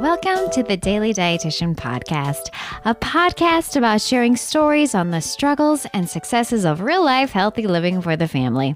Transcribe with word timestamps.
Welcome 0.00 0.48
to 0.52 0.62
the 0.62 0.78
Daily 0.78 1.12
Dietitian 1.12 1.76
Podcast, 1.76 2.48
a 2.86 2.94
podcast 2.94 3.76
about 3.76 4.00
sharing 4.00 4.34
stories 4.34 4.94
on 4.94 5.10
the 5.10 5.20
struggles 5.20 5.84
and 5.92 6.08
successes 6.08 6.64
of 6.64 6.80
real 6.80 7.04
life 7.04 7.32
healthy 7.32 7.66
living 7.66 8.00
for 8.00 8.16
the 8.16 8.26
family. 8.26 8.74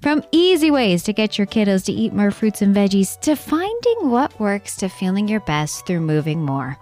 From 0.00 0.24
easy 0.32 0.70
ways 0.70 1.02
to 1.02 1.12
get 1.12 1.36
your 1.36 1.46
kiddos 1.46 1.84
to 1.84 1.92
eat 1.92 2.14
more 2.14 2.30
fruits 2.30 2.62
and 2.62 2.74
veggies 2.74 3.20
to 3.20 3.36
finding 3.36 4.08
what 4.08 4.40
works 4.40 4.74
to 4.76 4.88
feeling 4.88 5.28
your 5.28 5.40
best 5.40 5.86
through 5.86 6.00
moving 6.00 6.42
more. 6.42 6.78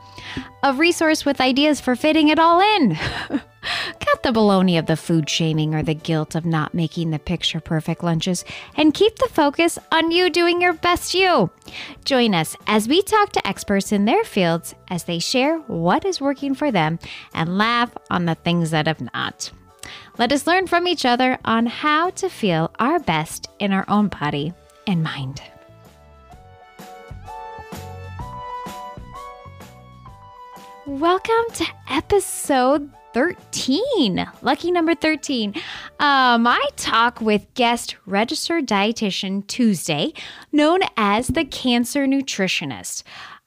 A 0.62 0.73
resource 0.73 1.25
with 1.25 1.41
ideas 1.41 1.80
for 1.80 1.97
fitting 1.97 2.29
it 2.29 2.38
all 2.38 2.61
in. 2.77 2.97
Cut 4.11 4.25
the 4.25 4.41
baloney 4.41 4.77
of 4.77 4.87
the 4.87 4.97
food 4.97 5.31
shaming 5.31 5.73
or 5.73 5.85
the 5.85 5.95
guilt 5.95 6.35
of 6.35 6.45
not 6.45 6.75
making 6.75 7.11
the 7.11 7.19
picture 7.21 7.61
perfect 7.61 8.03
lunches 8.03 8.45
and 8.77 8.93
keep 8.93 9.17
the 9.17 9.29
focus 9.29 9.79
on 9.93 10.11
you 10.11 10.30
doing 10.30 10.61
your 10.61 10.73
best 10.73 11.15
you. 11.15 11.48
Join 12.05 12.34
us 12.34 12.57
as 12.67 12.89
we 12.89 13.03
talk 13.03 13.31
to 13.33 13.47
experts 13.47 13.93
in 13.93 14.07
their 14.07 14.25
fields 14.25 14.75
as 14.89 15.05
they 15.05 15.20
share 15.20 15.59
what 15.59 16.05
is 16.05 16.20
working 16.20 16.57
for 16.57 16.73
them 16.73 16.98
and 17.34 17.57
laugh 17.57 17.97
on 18.11 18.25
the 18.25 18.34
things 18.34 18.73
that 18.73 18.89
have 18.89 19.01
not. 19.01 19.53
Let 20.19 20.33
us 20.33 20.45
learn 20.45 20.67
from 20.67 20.89
each 20.89 21.05
other 21.05 21.39
on 21.45 21.67
how 21.67 22.11
to 22.11 22.29
feel 22.29 22.73
our 22.81 22.98
best 22.98 23.48
in 23.61 23.73
our 23.73 23.84
own 23.87 24.09
body 24.09 24.53
and 24.89 25.05
mind. 25.05 25.41
Welcome 30.84 31.55
to 31.55 31.67
episode 31.89 32.91
13. 33.12 34.30
Lucky 34.42 34.70
number 34.70 34.95
13. 34.95 35.55
Um, 35.98 36.46
I 36.46 36.64
talk 36.77 37.20
with 37.20 37.52
guest 37.55 37.96
registered 38.06 38.66
dietitian 38.66 39.46
Tuesday, 39.46 40.12
known 40.52 40.80
as 40.96 41.28
the 41.28 41.45
cancer 41.45 42.06
nutritionist. 42.06 43.02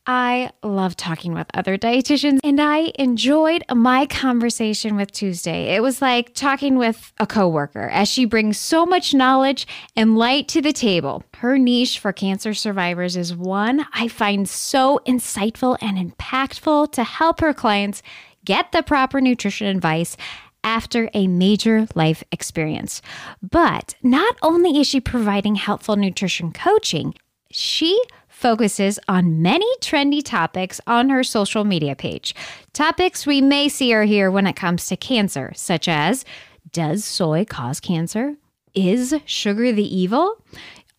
I 0.06 0.52
love 0.62 0.98
talking 0.98 1.34
with 1.34 1.48
other 1.54 1.78
dietitians 1.78 2.40
and 2.44 2.60
I 2.60 2.92
enjoyed 2.96 3.64
my 3.74 4.06
conversation 4.06 4.98
with 4.98 5.14
Tuesday. 5.14 5.76
It 5.76 5.82
was 5.82 6.02
like 6.02 6.34
talking 6.34 6.78
with 6.78 7.14
a 7.20 7.26
coworker 7.28 7.88
as 7.88 8.10
she 8.10 8.26
brings 8.26 8.58
so 8.58 8.86
much 8.86 9.14
knowledge 9.14 9.66
and 9.96 10.18
light 10.18 10.50
to 10.50 10.62
the 10.62 10.74
table. 10.74 11.24
Her 11.36 11.58
niche 11.58 12.00
for 12.00 12.12
cancer 12.12 12.54
survivors 12.54 13.16
is 13.16 13.34
one 13.34 13.86
I 13.94 14.10
find 14.10 14.48
so 14.48 15.00
insightful 15.08 15.78
and 15.82 15.98
impactful 15.98 16.92
to 16.92 17.04
help 17.06 17.40
her 17.40 17.54
clients 17.54 18.04
get 18.46 18.72
the 18.72 18.84
proper 18.84 19.22
nutrition 19.22 19.68
advice 19.68 20.18
after 20.64 21.10
a 21.14 21.28
major 21.28 21.88
life 21.96 22.24
experience. 22.32 23.02
But 23.42 23.96
not 24.02 24.36
only 24.42 24.80
is 24.80 24.88
she 24.88 25.02
providing 25.02 25.56
helpful 25.56 25.96
nutrition 25.96 26.52
coaching, 26.52 27.14
she 27.52 28.02
focuses 28.28 29.00
on 29.08 29.42
many 29.42 29.68
trendy 29.78 30.24
topics 30.24 30.82
on 30.88 31.10
her 31.10 31.24
social 31.24 31.64
media 31.64 31.96
page. 31.96 32.34
Topics 32.74 33.26
we 33.26 33.42
may 33.42 33.70
see 33.70 33.94
or 33.94 34.04
hear 34.04 34.32
when 34.32 34.48
it 34.48 34.56
comes 34.56 34.88
to 34.88 34.98
cancer, 34.98 35.54
such 35.56 35.88
as 35.88 36.26
Does 36.72 37.06
soy 37.06 37.46
cause 37.46 37.80
cancer? 37.80 38.36
Is 38.74 39.16
sugar 39.26 39.72
the 39.72 39.96
evil? 39.96 40.44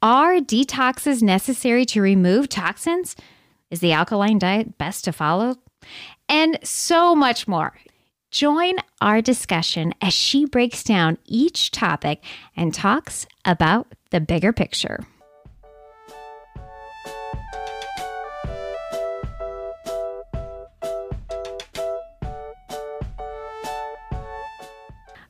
Are 0.01 0.37
detoxes 0.37 1.23
necessary 1.23 1.85
to 1.87 2.01
remove 2.01 2.49
toxins? 2.49 3.17
Is 3.71 3.81
the 3.81 3.93
alkaline 3.93 4.39
diet 4.39 4.79
best 4.79 5.05
to 5.05 5.13
follow? 5.13 5.57
And 6.29 6.59
so 6.63 7.15
much 7.15 7.47
more. 7.47 7.75
Join 8.31 8.77
our 9.01 9.23
discussion 9.23 9.95
as 10.01 10.13
she 10.13 10.45
breaks 10.45 10.83
down 10.83 11.19
each 11.25 11.71
topic 11.71 12.23
and 12.57 12.75
talks 12.75 13.27
about 13.45 13.95
the 14.11 14.21
bigger 14.21 14.53
picture. 14.53 15.07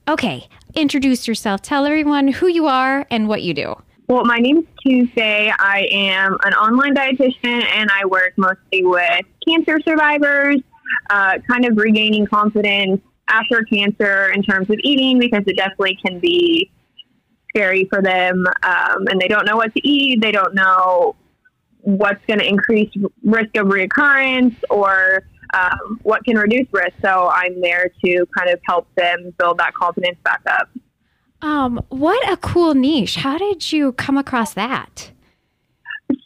Okay, 0.06 0.47
introduce 0.75 1.27
yourself. 1.27 1.62
Tell 1.62 1.87
everyone 1.87 2.28
who 2.28 2.47
you 2.47 2.66
are 2.66 3.06
and 3.10 3.27
what 3.27 3.43
you 3.43 3.54
do. 3.54 3.75
Well, 4.06 4.25
my 4.27 4.38
name 4.38 4.59
is 4.59 4.65
Tuesday. 4.83 5.50
I 5.59 5.88
am 5.91 6.37
an 6.44 6.53
online 6.53 6.94
dietitian 6.94 7.65
and 7.65 7.91
I 7.91 8.04
work 8.04 8.34
mostly 8.37 8.84
with 8.84 9.25
cancer 9.49 9.81
survivors, 9.81 10.60
uh, 11.11 11.39
kind 11.49 11.65
of 11.65 11.77
regaining 11.77 12.27
confidence 12.27 13.00
after 13.28 13.62
cancer 13.62 14.31
in 14.33 14.43
terms 14.43 14.69
of 14.71 14.77
eating 14.83 15.19
because 15.19 15.43
it 15.47 15.56
definitely 15.56 15.99
can 16.05 16.21
be 16.21 16.71
scary 17.49 17.87
for 17.91 18.03
them 18.03 18.45
um, 18.62 19.06
and 19.09 19.21
they 19.21 19.28
don't 19.28 19.47
know 19.47 19.56
what 19.56 19.72
to 19.75 19.89
eat. 19.89 20.21
They 20.21 20.33
don't 20.33 20.55
know 20.55 21.17
what's 21.81 22.25
going 22.27 22.41
to 22.41 22.47
increase 22.47 22.91
risk 23.22 23.56
of 23.56 23.67
reoccurrence 23.67 24.56
or 24.71 25.22
um, 25.55 26.00
what 26.03 26.25
can 26.25 26.37
reduce 26.37 26.67
risk. 26.72 26.95
So 27.03 27.28
I'm 27.33 27.61
there 27.61 27.91
to 28.05 28.27
kind 28.37 28.51
of 28.51 28.61
help 28.66 28.89
them 28.97 29.34
build 29.39 29.59
that 29.59 29.75
confidence 29.75 30.19
back 30.25 30.43
up. 30.47 30.69
Um, 31.43 31.84
what 31.91 32.28
a 32.31 32.37
cool 32.39 32.75
niche. 32.75 33.16
How 33.16 33.39
did 33.39 33.71
you 33.71 33.93
come 33.93 34.16
across 34.16 34.55
that? 34.55 35.12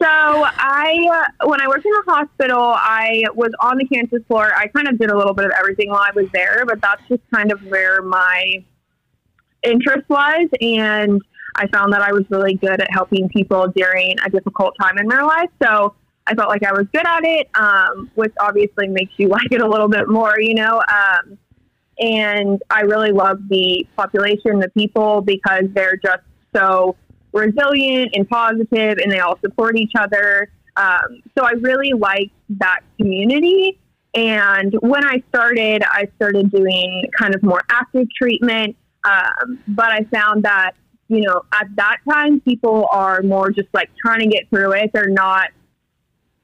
So 0.01 0.07
I, 0.09 1.27
uh, 1.43 1.49
when 1.49 1.61
I 1.61 1.67
worked 1.67 1.85
in 1.85 1.91
the 1.91 2.13
hospital, 2.13 2.61
I 2.61 3.25
was 3.35 3.51
on 3.61 3.79
the 3.79 3.87
cancer 3.87 4.21
floor. 4.29 4.53
I 4.57 4.69
kind 4.69 4.87
of 4.87 4.97
did 4.97 5.11
a 5.11 5.17
little 5.17 5.35
bit 5.35 5.47
of 5.47 5.53
everything 5.59 5.91
while 5.91 6.05
I 6.05 6.13
was 6.15 6.27
there, 6.33 6.65
but 6.67 6.81
that's 6.81 7.03
just 7.09 7.23
kind 7.35 7.51
of 7.51 7.61
where 7.65 8.01
my 8.03 8.65
interest 9.65 10.09
was. 10.09 10.49
And 10.61 11.21
I 11.57 11.67
found 11.69 11.93
that 11.95 12.03
I 12.03 12.13
was 12.13 12.23
really 12.31 12.55
good 12.55 12.81
at 12.81 12.87
helping 12.93 13.29
people 13.29 13.73
during 13.75 14.17
a 14.25 14.31
difficult 14.31 14.75
time 14.81 14.99
in 14.99 15.09
their 15.09 15.25
life. 15.25 15.51
So 15.61 15.95
I 16.29 16.35
felt 16.35 16.49
like 16.49 16.63
I 16.63 16.73
was 16.73 16.87
good 16.93 17.07
at 17.07 17.25
it, 17.25 17.49
um, 17.57 18.11
which 18.15 18.33
obviously 18.39 18.87
makes 18.87 19.13
you 19.17 19.29
like 19.37 19.51
it 19.51 19.61
a 19.61 19.69
little 19.69 19.89
bit 19.89 20.09
more, 20.09 20.35
you 20.39 20.55
know. 20.55 20.81
Um, 20.89 21.39
and 21.99 22.63
I 22.71 22.83
really 22.83 23.11
love 23.11 23.41
the 23.49 23.85
population, 23.97 24.61
the 24.61 24.69
people, 24.69 25.23
because 25.23 25.65
they're 25.73 25.97
just 25.97 26.23
so 26.55 26.95
resilient 27.39 28.11
and 28.15 28.29
positive, 28.29 28.99
and 28.99 29.11
they 29.11 29.21
all 29.21 29.39
support 29.41 29.77
each 29.77 29.93
other. 29.99 30.51
Um, 30.77 31.23
so 31.37 31.45
I 31.45 31.53
really 31.53 31.93
like 31.93 32.31
that 32.51 32.81
community. 32.99 33.79
And 34.15 34.75
when 34.81 35.05
I 35.05 35.23
started, 35.29 35.83
I 35.85 36.09
started 36.17 36.51
doing 36.51 37.09
kind 37.19 37.35
of 37.35 37.43
more 37.43 37.63
active 37.69 38.07
treatment. 38.17 38.77
Um, 39.05 39.59
but 39.69 39.91
I 39.93 40.05
found 40.05 40.45
that, 40.45 40.73
you 41.09 41.23
know, 41.23 41.43
at 41.53 41.69
that 41.77 41.99
time, 42.09 42.41
people 42.41 42.89
are 42.91 43.23
more 43.23 43.51
just 43.51 43.69
like 43.73 43.91
trying 44.05 44.21
to 44.21 44.29
get 44.29 44.49
through 44.51 44.73
it. 44.73 44.91
They're 44.93 45.09
not 45.09 45.49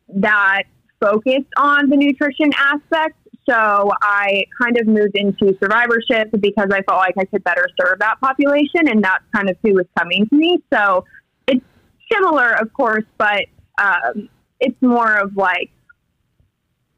that 0.08 0.64
focused 1.00 1.52
on 1.56 1.90
the 1.90 1.96
nutrition 1.96 2.52
aspect. 2.56 3.16
So 3.48 3.90
I 4.00 4.44
kind 4.60 4.78
of 4.78 4.86
moved 4.86 5.16
into 5.16 5.56
survivorship 5.62 6.30
because 6.40 6.68
I 6.72 6.82
felt 6.82 6.98
like 6.98 7.14
I 7.18 7.24
could 7.24 7.44
better 7.44 7.66
serve 7.80 7.98
that 7.98 8.20
population, 8.20 8.88
and 8.88 9.02
that's 9.04 9.24
kind 9.34 9.50
of 9.50 9.56
who 9.62 9.74
was 9.74 9.86
coming 9.98 10.26
to 10.28 10.34
me. 10.34 10.62
So 10.72 11.04
it's 11.46 11.64
similar, 12.10 12.50
of 12.60 12.72
course, 12.72 13.04
but 13.18 13.46
um, 13.78 14.28
it's 14.60 14.80
more 14.80 15.14
of 15.16 15.36
like 15.36 15.70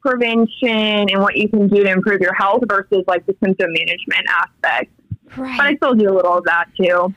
prevention 0.01 1.09
and 1.09 1.21
what 1.21 1.35
you 1.35 1.49
can 1.49 1.67
do 1.67 1.83
to 1.83 1.89
improve 1.89 2.21
your 2.21 2.33
health 2.33 2.63
versus 2.67 3.03
like 3.07 3.25
the 3.25 3.35
symptom 3.43 3.71
management 3.73 4.25
aspect. 4.29 4.91
Right. 5.35 5.57
But 5.57 5.65
I 5.65 5.75
still 5.75 5.95
do 5.95 6.09
a 6.09 6.15
little 6.15 6.37
of 6.37 6.45
that 6.45 6.67
too. 6.79 7.13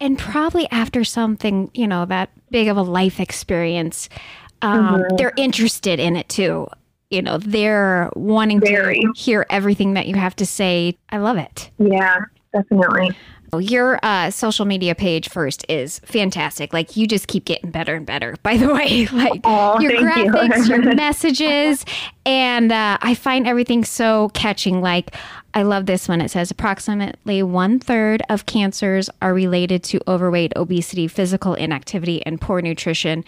And 0.00 0.18
probably 0.18 0.66
after 0.70 1.04
something, 1.04 1.70
you 1.74 1.86
know, 1.86 2.04
that 2.06 2.30
big 2.50 2.68
of 2.68 2.76
a 2.76 2.82
life 2.82 3.20
experience, 3.20 4.08
um, 4.62 5.02
Mhm. 5.02 5.18
they're 5.18 5.32
interested 5.36 6.00
in 6.00 6.16
it 6.16 6.28
too. 6.28 6.66
You 7.14 7.22
know, 7.22 7.38
they're 7.38 8.10
wanting 8.16 8.60
Very. 8.60 9.00
to 9.00 9.12
hear 9.16 9.46
everything 9.50 9.94
that 9.94 10.06
you 10.08 10.16
have 10.16 10.34
to 10.36 10.46
say. 10.46 10.96
I 11.10 11.18
love 11.18 11.36
it. 11.36 11.70
Yeah, 11.78 12.18
definitely. 12.52 13.10
Your 13.56 14.00
uh, 14.02 14.32
social 14.32 14.64
media 14.64 14.96
page 14.96 15.28
first 15.28 15.64
is 15.68 16.00
fantastic. 16.00 16.72
Like 16.72 16.96
you 16.96 17.06
just 17.06 17.28
keep 17.28 17.44
getting 17.44 17.70
better 17.70 17.94
and 17.94 18.04
better. 18.04 18.34
By 18.42 18.56
the 18.56 18.66
way, 18.74 19.06
like 19.12 19.42
Oh, 19.44 19.78
your 19.78 19.92
thank 19.92 20.26
you. 20.26 20.32
graphics, 20.32 20.68
your 20.68 20.94
messages, 20.96 21.84
and 22.26 22.72
uh, 22.72 22.98
I 23.00 23.14
find 23.14 23.46
everything 23.46 23.84
so 23.84 24.30
catching. 24.30 24.80
Like 24.80 25.14
I 25.56 25.62
love 25.62 25.86
this 25.86 26.08
one. 26.08 26.20
It 26.20 26.30
says 26.32 26.50
approximately 26.50 27.42
one 27.42 27.78
third 27.78 28.22
of 28.28 28.44
cancers 28.44 29.08
are 29.22 29.32
related 29.32 29.84
to 29.84 30.00
overweight, 30.08 30.52
obesity, 30.56 31.06
physical 31.06 31.54
inactivity, 31.54 32.24
and 32.26 32.40
poor 32.40 32.60
nutrition. 32.60 33.24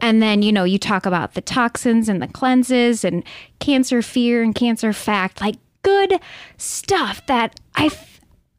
And 0.00 0.20
then 0.20 0.42
you 0.42 0.52
know 0.52 0.64
you 0.64 0.78
talk 0.78 1.06
about 1.06 1.34
the 1.34 1.40
toxins 1.40 2.08
and 2.08 2.20
the 2.20 2.26
cleanses 2.26 3.04
and 3.04 3.22
cancer 3.60 4.02
fear 4.02 4.42
and 4.42 4.54
cancer 4.54 4.92
fact. 4.92 5.40
Like 5.40 5.54
good 5.82 6.20
stuff 6.56 7.24
that 7.26 7.58
I. 7.76 7.90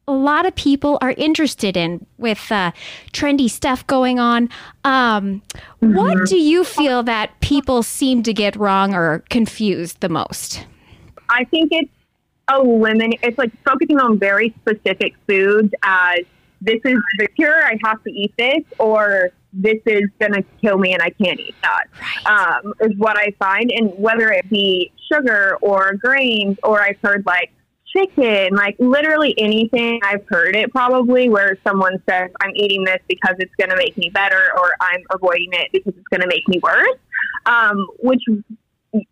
a 0.08 0.12
lot 0.12 0.46
of 0.46 0.54
people 0.56 0.98
are 1.02 1.12
interested 1.12 1.76
in 1.76 2.04
with 2.18 2.50
uh, 2.50 2.72
trendy 3.12 3.48
stuff 3.48 3.86
going 3.86 4.18
on. 4.18 4.48
Um, 4.82 5.42
What 5.80 6.26
do 6.26 6.36
you 6.38 6.64
feel 6.64 7.02
that 7.04 7.38
people 7.40 7.82
seem 7.82 8.22
to 8.24 8.32
get 8.32 8.56
wrong 8.56 8.94
or 8.94 9.22
confused 9.28 10.00
the 10.00 10.08
most? 10.08 10.66
I 11.28 11.44
think 11.44 11.70
it's 11.70 11.92
eliminate. 12.50 13.20
It's 13.22 13.38
like 13.38 13.52
focusing 13.64 13.98
on 13.98 14.18
very 14.18 14.54
specific 14.60 15.14
foods 15.26 15.72
as 15.82 16.20
this 16.60 16.80
is 16.84 16.98
the 17.18 17.26
cure. 17.36 17.64
I 17.64 17.78
have 17.84 18.02
to 18.04 18.10
eat 18.10 18.34
this, 18.36 18.64
or 18.78 19.30
this 19.52 19.78
is 19.86 20.04
going 20.20 20.32
to 20.34 20.44
kill 20.60 20.78
me 20.78 20.92
and 20.92 21.02
I 21.02 21.10
can't 21.10 21.40
eat 21.40 21.54
that. 21.62 21.84
Right. 22.26 22.58
Um, 22.62 22.74
is 22.80 22.96
what 22.98 23.16
I 23.16 23.34
find. 23.38 23.70
And 23.72 23.92
whether 23.96 24.30
it 24.30 24.48
be 24.50 24.92
sugar 25.10 25.56
or 25.60 25.94
grains, 25.94 26.58
or 26.62 26.80
I've 26.80 26.98
heard 27.02 27.24
like 27.26 27.50
chicken, 27.96 28.54
like 28.54 28.76
literally 28.78 29.34
anything, 29.38 30.00
I've 30.04 30.24
heard 30.28 30.54
it 30.54 30.70
probably 30.70 31.28
where 31.28 31.58
someone 31.66 32.00
says, 32.08 32.30
I'm 32.40 32.52
eating 32.54 32.84
this 32.84 33.00
because 33.08 33.34
it's 33.38 33.54
going 33.56 33.70
to 33.70 33.76
make 33.76 33.96
me 33.96 34.10
better, 34.10 34.40
or 34.56 34.70
I'm 34.80 35.02
avoiding 35.10 35.50
it 35.52 35.70
because 35.72 35.94
it's 35.96 36.08
going 36.08 36.20
to 36.20 36.28
make 36.28 36.46
me 36.46 36.60
worse, 36.62 36.98
um, 37.46 37.86
which 37.98 38.22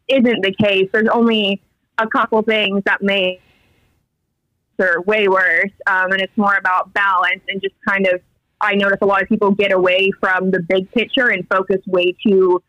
isn't 0.08 0.42
the 0.42 0.54
case. 0.62 0.88
There's 0.92 1.08
only 1.08 1.60
a 1.98 2.06
couple 2.06 2.42
things 2.42 2.82
that 2.84 3.02
may 3.02 3.40
are 4.80 5.02
way 5.02 5.26
worse, 5.26 5.72
um, 5.86 6.12
and 6.12 6.20
it's 6.20 6.36
more 6.36 6.54
about 6.54 6.92
balance 6.92 7.42
and 7.48 7.60
just 7.60 7.74
kind 7.86 8.06
of. 8.06 8.20
I 8.60 8.74
notice 8.74 8.98
a 9.02 9.06
lot 9.06 9.22
of 9.22 9.28
people 9.28 9.52
get 9.52 9.70
away 9.70 10.10
from 10.20 10.50
the 10.50 10.60
big 10.60 10.90
picture 10.90 11.28
and 11.28 11.46
focus 11.48 11.78
way 11.86 12.16
too 12.26 12.60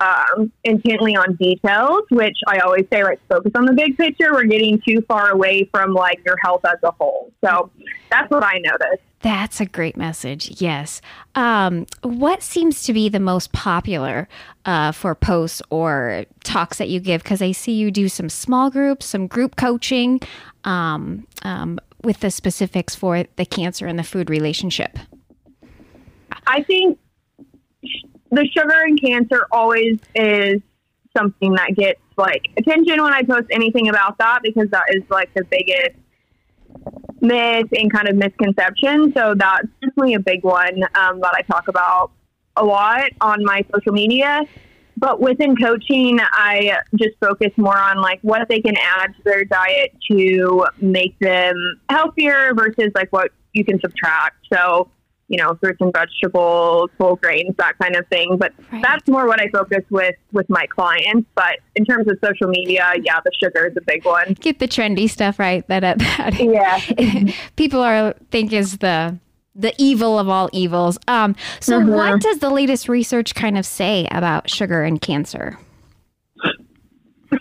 um, 0.00 0.52
intently 0.62 1.16
on 1.16 1.36
details, 1.36 2.02
which 2.10 2.36
I 2.46 2.58
always 2.58 2.84
say, 2.92 3.02
like, 3.02 3.18
focus 3.28 3.52
on 3.54 3.64
the 3.64 3.72
big 3.72 3.96
picture. 3.96 4.32
We're 4.32 4.44
getting 4.44 4.80
too 4.86 5.00
far 5.08 5.30
away 5.30 5.68
from 5.72 5.94
like 5.94 6.20
your 6.26 6.36
health 6.42 6.64
as 6.66 6.78
a 6.82 6.92
whole. 6.92 7.32
So 7.44 7.70
that's 8.10 8.30
what 8.30 8.44
I 8.44 8.58
noticed. 8.58 9.02
That's 9.26 9.60
a 9.60 9.66
great 9.66 9.96
message. 9.96 10.60
Yes. 10.60 11.00
Um, 11.34 11.86
what 12.02 12.44
seems 12.44 12.84
to 12.84 12.92
be 12.92 13.08
the 13.08 13.18
most 13.18 13.50
popular 13.50 14.28
uh, 14.64 14.92
for 14.92 15.16
posts 15.16 15.60
or 15.68 16.26
talks 16.44 16.78
that 16.78 16.88
you 16.88 17.00
give? 17.00 17.24
Because 17.24 17.42
I 17.42 17.50
see 17.50 17.72
you 17.72 17.90
do 17.90 18.08
some 18.08 18.28
small 18.28 18.70
groups, 18.70 19.06
some 19.06 19.26
group 19.26 19.56
coaching 19.56 20.20
um, 20.62 21.26
um, 21.42 21.80
with 22.04 22.20
the 22.20 22.30
specifics 22.30 22.94
for 22.94 23.24
the 23.34 23.44
cancer 23.44 23.88
and 23.88 23.98
the 23.98 24.04
food 24.04 24.30
relationship. 24.30 24.96
I 26.46 26.62
think 26.62 26.96
the 28.30 28.48
sugar 28.56 28.80
and 28.80 29.02
cancer 29.02 29.44
always 29.50 29.98
is 30.14 30.62
something 31.18 31.52
that 31.54 31.74
gets 31.74 32.00
like 32.16 32.46
attention 32.56 33.02
when 33.02 33.12
I 33.12 33.22
post 33.22 33.48
anything 33.50 33.88
about 33.88 34.18
that 34.18 34.42
because 34.44 34.70
that 34.70 34.84
is 34.90 35.02
like 35.10 35.34
the 35.34 35.42
biggest 35.42 35.96
myth 37.26 37.68
and 37.72 37.92
kind 37.92 38.08
of 38.08 38.16
misconception. 38.16 39.12
So 39.14 39.34
that's 39.36 39.68
definitely 39.80 40.14
a 40.14 40.20
big 40.20 40.44
one 40.44 40.82
um, 40.94 41.20
that 41.20 41.34
I 41.34 41.42
talk 41.42 41.68
about 41.68 42.12
a 42.56 42.64
lot 42.64 43.10
on 43.20 43.44
my 43.44 43.64
social 43.74 43.92
media. 43.92 44.42
But 44.98 45.20
within 45.20 45.56
coaching, 45.56 46.18
I 46.20 46.78
just 46.94 47.16
focus 47.20 47.52
more 47.56 47.76
on 47.76 48.00
like 48.00 48.18
what 48.22 48.48
they 48.48 48.60
can 48.60 48.76
add 48.76 49.14
to 49.16 49.22
their 49.24 49.44
diet 49.44 49.94
to 50.10 50.66
make 50.80 51.18
them 51.18 51.54
healthier 51.90 52.54
versus 52.54 52.92
like 52.94 53.12
what 53.12 53.30
you 53.52 53.64
can 53.64 53.78
subtract. 53.80 54.36
So 54.50 54.90
you 55.28 55.36
know, 55.36 55.56
fruits 55.60 55.78
and 55.80 55.92
vegetables, 55.92 56.90
whole 56.98 57.16
grains, 57.16 57.54
that 57.58 57.76
kind 57.78 57.96
of 57.96 58.06
thing. 58.08 58.36
But 58.38 58.52
right. 58.72 58.82
that's 58.82 59.08
more 59.08 59.26
what 59.26 59.40
I 59.40 59.48
focus 59.48 59.84
with 59.90 60.14
with 60.32 60.48
my 60.48 60.66
clients. 60.66 61.28
But 61.34 61.58
in 61.74 61.84
terms 61.84 62.08
of 62.08 62.18
social 62.24 62.48
media, 62.48 62.92
yeah, 63.02 63.20
the 63.24 63.32
sugar 63.42 63.66
is 63.66 63.76
a 63.76 63.80
big 63.80 64.04
one. 64.04 64.34
Get 64.40 64.58
the 64.58 64.68
trendy 64.68 65.08
stuff 65.10 65.38
right. 65.38 65.66
That, 65.68 65.84
uh, 65.84 65.94
that 65.98 66.38
yeah, 66.38 67.32
people 67.56 67.80
are 67.80 68.14
think 68.30 68.52
is 68.52 68.78
the 68.78 69.18
the 69.56 69.74
evil 69.78 70.18
of 70.18 70.28
all 70.28 70.50
evils. 70.52 70.98
Um, 71.08 71.34
so, 71.60 71.80
mm-hmm. 71.80 71.90
what 71.90 72.20
does 72.20 72.38
the 72.38 72.50
latest 72.50 72.88
research 72.88 73.34
kind 73.34 73.58
of 73.58 73.66
say 73.66 74.06
about 74.10 74.50
sugar 74.50 74.82
and 74.82 75.00
cancer? 75.00 75.58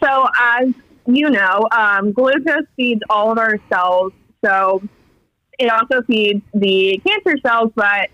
So, 0.04 0.28
as 0.40 0.74
you 1.06 1.30
know, 1.30 1.68
um, 1.72 2.14
glucose 2.14 2.66
feeds 2.76 3.02
all 3.10 3.32
of 3.32 3.38
our 3.38 3.60
cells. 3.70 4.14
So, 4.44 4.82
it 5.60 5.70
also 5.72 6.02
feeds 6.04 6.44
the 6.54 7.02
cancer 7.06 7.38
cells, 7.46 7.72
but 7.76 8.10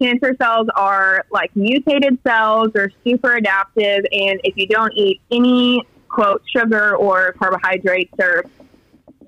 cancer 0.00 0.34
cells 0.40 0.68
are 0.74 1.24
like 1.30 1.54
mutated 1.56 2.18
cells 2.26 2.68
or 2.74 2.90
super 3.04 3.34
adaptive. 3.34 4.04
And 4.12 4.40
if 4.44 4.56
you 4.56 4.66
don't 4.66 4.92
eat 4.94 5.20
any 5.30 5.82
quote 6.08 6.42
sugar 6.54 6.96
or 6.96 7.32
carbohydrates 7.32 8.14
or, 8.20 8.44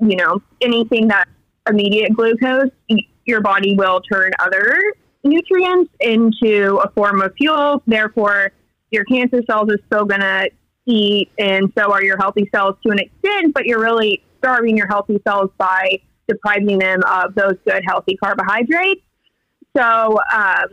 you 0.01 0.17
know, 0.17 0.43
anything 0.61 1.09
that's 1.09 1.31
immediate 1.69 2.13
glucose, 2.15 2.71
your 3.25 3.41
body 3.41 3.75
will 3.75 4.01
turn 4.01 4.31
other 4.39 4.81
nutrients 5.25 5.91
into 6.01 6.77
a 6.79 6.91
form 6.91 7.21
of 7.21 7.35
fuel. 7.37 7.83
Therefore, 7.87 8.53
your 8.91 9.05
cancer 9.05 9.43
cells 9.49 9.69
are 9.71 9.79
still 9.87 10.05
going 10.05 10.21
to 10.21 10.49
eat, 10.87 11.29
and 11.37 11.73
so 11.77 11.93
are 11.93 12.05
your 12.05 12.17
healthy 12.17 12.49
cells 12.55 12.77
to 12.85 12.93
an 12.93 13.01
extent, 13.01 13.53
but 13.53 13.67
you're 13.67 13.81
really 13.81 14.23
starving 14.39 14.77
your 14.77 14.87
healthy 14.87 15.21
cells 15.27 15.51
by 15.59 15.99
depriving 16.29 16.79
them 16.79 17.01
of 17.07 17.35
those 17.35 17.55
good, 17.67 17.83
healthy 17.87 18.17
carbohydrates. 18.17 19.03
So, 19.77 20.19
um, 20.33 20.69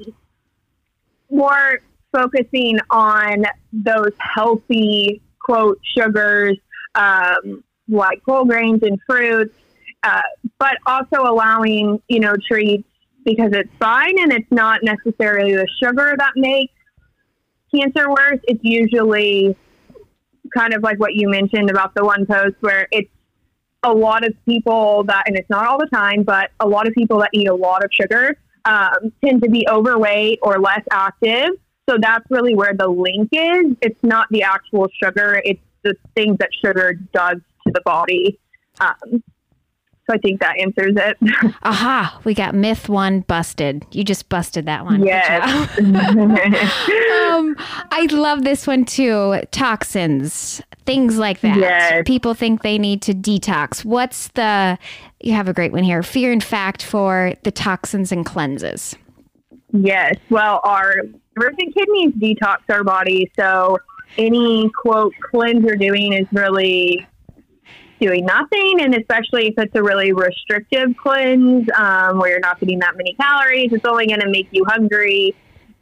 more 1.29 1.79
focusing 2.11 2.79
on 2.91 3.45
those 3.71 4.11
healthy, 4.19 5.21
quote, 5.39 5.79
sugars, 5.97 6.57
um, 6.95 7.63
like 7.89 8.21
whole 8.25 8.45
grains 8.45 8.81
and 8.83 8.99
fruits, 9.07 9.55
uh, 10.03 10.21
but 10.59 10.77
also 10.85 11.23
allowing, 11.23 12.01
you 12.07 12.19
know, 12.19 12.35
treats 12.47 12.87
because 13.25 13.51
it's 13.53 13.71
fine 13.79 14.19
and 14.19 14.31
it's 14.31 14.51
not 14.51 14.81
necessarily 14.83 15.55
the 15.55 15.67
sugar 15.81 16.13
that 16.17 16.31
makes 16.35 16.73
cancer 17.73 18.09
worse. 18.09 18.39
It's 18.43 18.63
usually 18.63 19.55
kind 20.55 20.73
of 20.73 20.83
like 20.83 20.99
what 20.99 21.13
you 21.15 21.29
mentioned 21.29 21.69
about 21.69 21.95
the 21.95 22.03
one 22.03 22.25
post 22.25 22.55
where 22.59 22.87
it's 22.91 23.09
a 23.83 23.93
lot 23.93 24.25
of 24.25 24.33
people 24.45 25.03
that, 25.05 25.23
and 25.27 25.37
it's 25.37 25.49
not 25.49 25.65
all 25.65 25.77
the 25.77 25.89
time, 25.93 26.23
but 26.23 26.51
a 26.59 26.67
lot 26.67 26.87
of 26.87 26.93
people 26.93 27.19
that 27.19 27.29
eat 27.33 27.47
a 27.47 27.55
lot 27.55 27.83
of 27.83 27.89
sugar 27.91 28.37
um, 28.65 29.11
tend 29.23 29.43
to 29.43 29.49
be 29.49 29.67
overweight 29.69 30.39
or 30.41 30.59
less 30.59 30.81
active. 30.91 31.49
So 31.89 31.97
that's 31.99 32.25
really 32.29 32.55
where 32.55 32.73
the 32.73 32.87
link 32.87 33.29
is. 33.31 33.75
It's 33.81 34.01
not 34.03 34.27
the 34.31 34.43
actual 34.43 34.87
sugar, 35.01 35.41
it's 35.43 35.59
the 35.83 35.95
things 36.15 36.37
that 36.39 36.49
sugar 36.63 36.93
does 37.13 37.37
to 37.67 37.73
the 37.73 37.81
body. 37.81 38.39
Um, 38.79 39.21
so 40.05 40.15
I 40.15 40.17
think 40.17 40.41
that 40.41 40.57
answers 40.59 40.95
it. 40.97 41.17
Aha, 41.63 42.19
we 42.25 42.33
got 42.33 42.53
myth 42.53 42.89
one 42.89 43.21
busted. 43.21 43.85
You 43.91 44.03
just 44.03 44.27
busted 44.27 44.65
that 44.65 44.83
one. 44.83 45.05
Yes. 45.05 45.77
um, 45.79 47.55
I 47.57 48.07
love 48.11 48.43
this 48.43 48.67
one 48.67 48.83
too. 48.83 49.41
Toxins, 49.51 50.61
things 50.85 51.17
like 51.17 51.39
that. 51.41 51.57
Yes. 51.57 52.03
People 52.05 52.33
think 52.33 52.63
they 52.63 52.77
need 52.77 53.01
to 53.03 53.13
detox. 53.13 53.85
What's 53.85 54.27
the, 54.29 54.77
you 55.21 55.31
have 55.33 55.47
a 55.47 55.53
great 55.53 55.71
one 55.71 55.83
here, 55.83 56.03
fear 56.03 56.33
and 56.33 56.43
fact 56.43 56.83
for 56.83 57.33
the 57.43 57.51
toxins 57.51 58.11
and 58.11 58.25
cleanses. 58.25 58.97
Yes. 59.71 60.15
Well, 60.29 60.59
our 60.65 60.95
livers 61.37 61.55
and 61.59 61.73
kidneys 61.73 62.11
detox 62.15 62.57
our 62.69 62.83
body. 62.83 63.31
So 63.39 63.77
any 64.17 64.69
quote 64.81 65.13
cleanse 65.31 65.63
you're 65.63 65.77
doing 65.77 66.11
is 66.11 66.27
really 66.33 67.07
doing 68.03 68.25
nothing, 68.25 68.81
and 68.81 68.93
especially 68.95 69.47
if 69.47 69.53
it's 69.57 69.75
a 69.75 69.81
really 69.81 70.11
restrictive 70.11 70.89
cleanse 70.97 71.67
um, 71.77 72.19
where 72.19 72.31
you're 72.31 72.39
not 72.39 72.59
getting 72.59 72.79
that 72.79 72.97
many 72.97 73.13
calories, 73.13 73.71
it's 73.71 73.85
only 73.85 74.07
going 74.07 74.19
to 74.19 74.29
make 74.29 74.47
you 74.51 74.65
hungry 74.67 75.35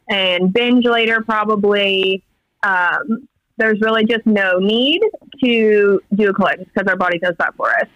and 0.08 0.52
binge 0.52 0.84
later, 0.84 1.22
probably. 1.22 2.22
Um, 2.62 3.28
there's 3.58 3.80
really 3.80 4.04
just 4.04 4.24
no 4.24 4.58
need 4.58 5.00
to 5.44 6.00
do 6.14 6.30
a 6.30 6.32
cleanse 6.32 6.64
because 6.64 6.88
our 6.88 6.96
body 6.96 7.18
does 7.18 7.34
that 7.38 7.54
for 7.56 7.70
us. 7.70 7.88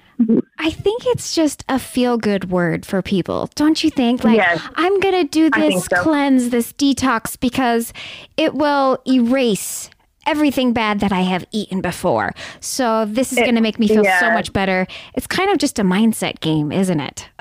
I 0.59 0.71
think 0.71 1.03
it's 1.07 1.35
just 1.35 1.65
a 1.69 1.79
feel 1.79 2.17
good 2.17 2.51
word 2.51 2.87
for 2.87 3.03
people, 3.03 3.51
don't 3.55 3.83
you 3.85 3.91
think? 3.91 4.25
Like, 4.25 4.37
yes. 4.37 4.63
I'm 4.75 4.99
going 5.01 5.15
to 5.15 5.25
do 5.25 5.51
this 5.51 5.85
so. 5.85 6.03
cleanse, 6.03 6.51
this 6.51 6.73
detox, 6.73 7.39
because 7.39 7.93
it 8.37 8.55
will 8.55 8.99
erase 9.07 9.91
everything 10.27 10.73
bad 10.73 11.01
that 11.01 11.13
I 11.13 11.23
have 11.23 11.47
eaten 11.53 11.81
before. 11.81 12.35
So 12.61 13.05
this 13.07 13.33
is 13.33 13.39
going 13.39 13.55
to 13.55 13.61
make 13.61 13.79
me 13.79 13.89
feel 13.89 14.05
yeah. 14.05 14.21
so 14.21 14.31
much 14.31 14.53
better. 14.53 14.87
It's 15.15 15.27
kind 15.27 15.51
of 15.51 15.59
just 15.59 15.79
a 15.79 15.83
mindset 15.83 16.41
game, 16.41 16.73
isn't 16.73 17.01
it? 17.01 17.29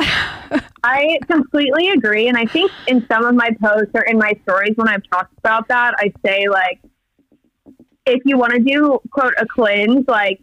I 0.84 1.20
completely 1.30 1.90
agree. 1.90 2.28
And 2.28 2.38
I 2.38 2.46
think 2.46 2.72
in 2.88 3.06
some 3.12 3.26
of 3.26 3.36
my 3.36 3.50
posts 3.62 3.92
or 3.94 4.02
in 4.02 4.18
my 4.18 4.34
stories, 4.44 4.74
when 4.76 4.88
I've 4.88 5.04
talked 5.12 5.38
about 5.40 5.68
that, 5.68 5.96
I 5.98 6.14
say, 6.26 6.48
like, 6.48 6.80
if 8.06 8.22
you 8.24 8.38
want 8.38 8.54
to 8.54 8.60
do, 8.60 9.00
quote, 9.12 9.34
a 9.38 9.46
cleanse, 9.48 10.08
like, 10.08 10.42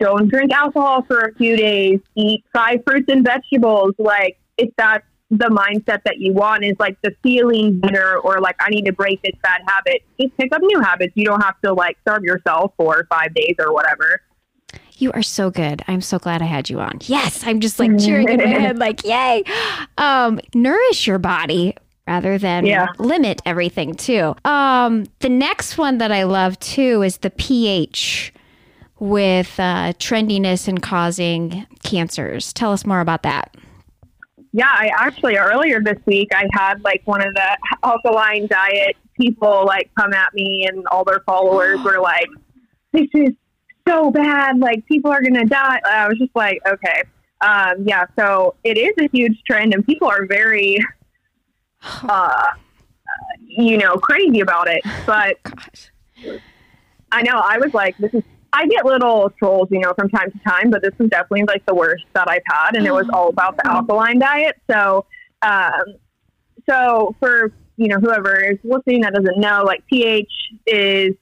don't 0.00 0.28
drink 0.28 0.52
alcohol 0.52 1.02
for 1.06 1.20
a 1.20 1.34
few 1.34 1.56
days, 1.56 2.00
eat 2.16 2.44
five 2.52 2.80
fruits 2.84 3.06
and 3.08 3.24
vegetables. 3.24 3.92
Like, 3.98 4.38
if 4.58 4.70
that's 4.76 5.04
the 5.30 5.46
mindset 5.46 6.02
that 6.04 6.18
you 6.18 6.32
want 6.32 6.64
is 6.64 6.74
like 6.78 7.00
the 7.02 7.14
feeling 7.22 7.80
better 7.80 8.18
or 8.18 8.40
like 8.40 8.56
I 8.60 8.70
need 8.70 8.84
to 8.84 8.92
break 8.92 9.20
this 9.22 9.34
bad 9.42 9.60
habit, 9.66 10.02
just 10.20 10.36
pick 10.36 10.54
up 10.54 10.62
new 10.62 10.80
habits. 10.80 11.12
You 11.16 11.24
don't 11.24 11.42
have 11.42 11.60
to 11.64 11.72
like 11.72 11.98
starve 12.02 12.22
yourself 12.22 12.72
for 12.76 13.06
five 13.10 13.34
days 13.34 13.56
or 13.58 13.72
whatever. 13.72 14.22
You 14.98 15.12
are 15.12 15.22
so 15.22 15.50
good. 15.50 15.82
I'm 15.88 16.00
so 16.00 16.18
glad 16.18 16.40
I 16.40 16.46
had 16.46 16.70
you 16.70 16.80
on. 16.80 16.98
Yes, 17.02 17.46
I'm 17.46 17.60
just 17.60 17.78
like 17.78 17.98
cheering 17.98 18.28
in 18.28 18.38
my 18.38 18.46
head, 18.60 18.78
like, 18.78 19.04
yay. 19.04 19.44
Um, 19.98 20.40
nourish 20.54 21.06
your 21.06 21.18
body 21.18 21.76
rather 22.06 22.38
than 22.38 22.64
yeah. 22.64 22.86
limit 22.98 23.42
everything 23.44 23.94
too. 23.94 24.34
Um, 24.44 25.06
the 25.18 25.28
next 25.28 25.76
one 25.76 25.98
that 25.98 26.12
I 26.12 26.22
love 26.22 26.58
too 26.60 27.02
is 27.02 27.18
the 27.18 27.30
pH 27.30 28.32
with 28.98 29.60
uh, 29.60 29.92
trendiness 29.98 30.66
and 30.68 30.82
causing 30.82 31.66
cancers. 31.82 32.52
Tell 32.54 32.72
us 32.72 32.86
more 32.86 33.00
about 33.00 33.22
that. 33.24 33.54
Yeah, 34.56 34.70
I 34.70 34.90
actually 34.96 35.36
earlier 35.36 35.82
this 35.82 35.98
week 36.06 36.32
I 36.34 36.48
had 36.54 36.82
like 36.82 37.02
one 37.04 37.20
of 37.20 37.34
the 37.34 37.58
alkaline 37.84 38.46
diet 38.46 38.96
people 39.20 39.66
like 39.66 39.90
come 39.98 40.14
at 40.14 40.32
me 40.32 40.66
and 40.66 40.86
all 40.90 41.04
their 41.04 41.20
followers 41.26 41.78
were 41.84 42.00
like, 42.02 42.26
This 42.90 43.06
is 43.12 43.32
so 43.86 44.10
bad, 44.10 44.58
like 44.58 44.86
people 44.86 45.10
are 45.10 45.20
gonna 45.20 45.44
die. 45.44 45.78
I 45.84 46.08
was 46.08 46.16
just 46.16 46.34
like, 46.34 46.58
Okay. 46.66 47.02
Um, 47.42 47.84
yeah, 47.86 48.06
so 48.18 48.54
it 48.64 48.78
is 48.78 48.94
a 48.98 49.10
huge 49.12 49.38
trend 49.46 49.74
and 49.74 49.84
people 49.84 50.08
are 50.08 50.24
very 50.24 50.78
uh 52.08 52.46
you 53.46 53.76
know, 53.76 53.96
crazy 53.96 54.40
about 54.40 54.68
it. 54.68 54.80
But 55.06 55.36
Gosh. 55.42 55.90
I 57.12 57.20
know 57.20 57.42
I 57.44 57.58
was 57.58 57.74
like, 57.74 57.98
this 57.98 58.14
is. 58.14 58.22
I 58.56 58.66
get 58.68 58.86
little 58.86 59.30
trolls, 59.38 59.68
you 59.70 59.80
know, 59.80 59.92
from 59.92 60.08
time 60.08 60.30
to 60.30 60.38
time, 60.38 60.70
but 60.70 60.80
this 60.82 60.92
was 60.98 61.10
definitely 61.10 61.44
like 61.46 61.64
the 61.66 61.74
worst 61.74 62.04
that 62.14 62.26
I've 62.26 62.42
had, 62.50 62.74
and 62.74 62.86
it 62.86 62.92
was 62.92 63.06
all 63.12 63.28
about 63.28 63.58
the 63.58 63.70
alkaline 63.70 64.18
diet. 64.18 64.56
So, 64.70 65.04
um, 65.42 65.96
so 66.68 67.14
for 67.20 67.52
you 67.76 67.88
know 67.88 67.98
whoever 67.98 68.34
is 68.36 68.56
listening 68.64 69.02
that 69.02 69.12
doesn't 69.12 69.38
know, 69.38 69.62
like 69.62 69.86
pH 69.88 70.32
is 70.66 71.12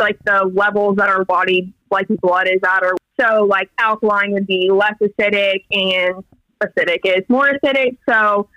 like 0.00 0.18
the 0.24 0.50
levels 0.52 0.96
that 0.96 1.08
our 1.08 1.24
body, 1.24 1.72
like 1.92 2.08
blood, 2.08 2.48
is 2.48 2.60
at, 2.66 2.82
or 2.82 2.96
so 3.20 3.44
like 3.44 3.70
alkaline 3.78 4.32
would 4.32 4.46
be 4.48 4.70
less 4.72 4.94
acidic, 5.00 5.64
and 5.70 6.24
acidic 6.60 6.98
is 7.04 7.22
more 7.28 7.48
acidic. 7.48 7.96
So 8.08 8.48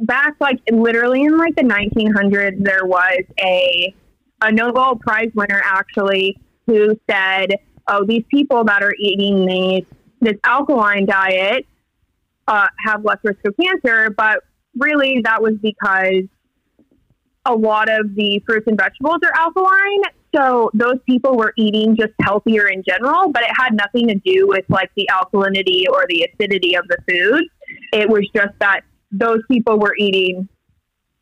back 0.00 0.34
like 0.38 0.60
literally 0.70 1.22
in 1.22 1.38
like 1.38 1.56
the 1.56 1.62
1900s, 1.62 2.62
there 2.62 2.84
was 2.84 3.22
a 3.40 3.94
a 4.42 4.52
Nobel 4.52 4.96
Prize 4.96 5.30
winner 5.34 5.62
actually 5.64 6.38
who 6.66 6.98
said, 7.10 7.52
"Oh, 7.88 8.04
these 8.04 8.24
people 8.30 8.64
that 8.64 8.82
are 8.82 8.94
eating 8.98 9.46
these 9.46 9.84
this 10.20 10.36
alkaline 10.44 11.06
diet 11.06 11.66
uh, 12.46 12.66
have 12.86 13.04
less 13.04 13.18
risk 13.22 13.40
of 13.46 13.54
cancer," 13.60 14.10
but 14.10 14.40
really 14.76 15.20
that 15.24 15.40
was 15.42 15.54
because 15.62 16.24
a 17.44 17.54
lot 17.54 17.88
of 17.88 18.14
the 18.14 18.42
fruits 18.46 18.66
and 18.66 18.78
vegetables 18.78 19.18
are 19.24 19.32
alkaline. 19.34 20.02
So 20.34 20.70
those 20.72 20.98
people 21.06 21.36
were 21.36 21.52
eating 21.56 21.96
just 21.96 22.12
healthier 22.22 22.68
in 22.68 22.82
general, 22.82 23.30
but 23.30 23.42
it 23.42 23.50
had 23.56 23.74
nothing 23.74 24.08
to 24.08 24.14
do 24.14 24.46
with 24.46 24.64
like 24.68 24.90
the 24.96 25.08
alkalinity 25.10 25.84
or 25.90 26.06
the 26.08 26.26
acidity 26.32 26.74
of 26.74 26.86
the 26.88 26.96
food. 27.08 27.44
It 27.92 28.08
was 28.08 28.28
just 28.34 28.54
that 28.60 28.82
those 29.10 29.40
people 29.50 29.78
were 29.78 29.94
eating 29.98 30.48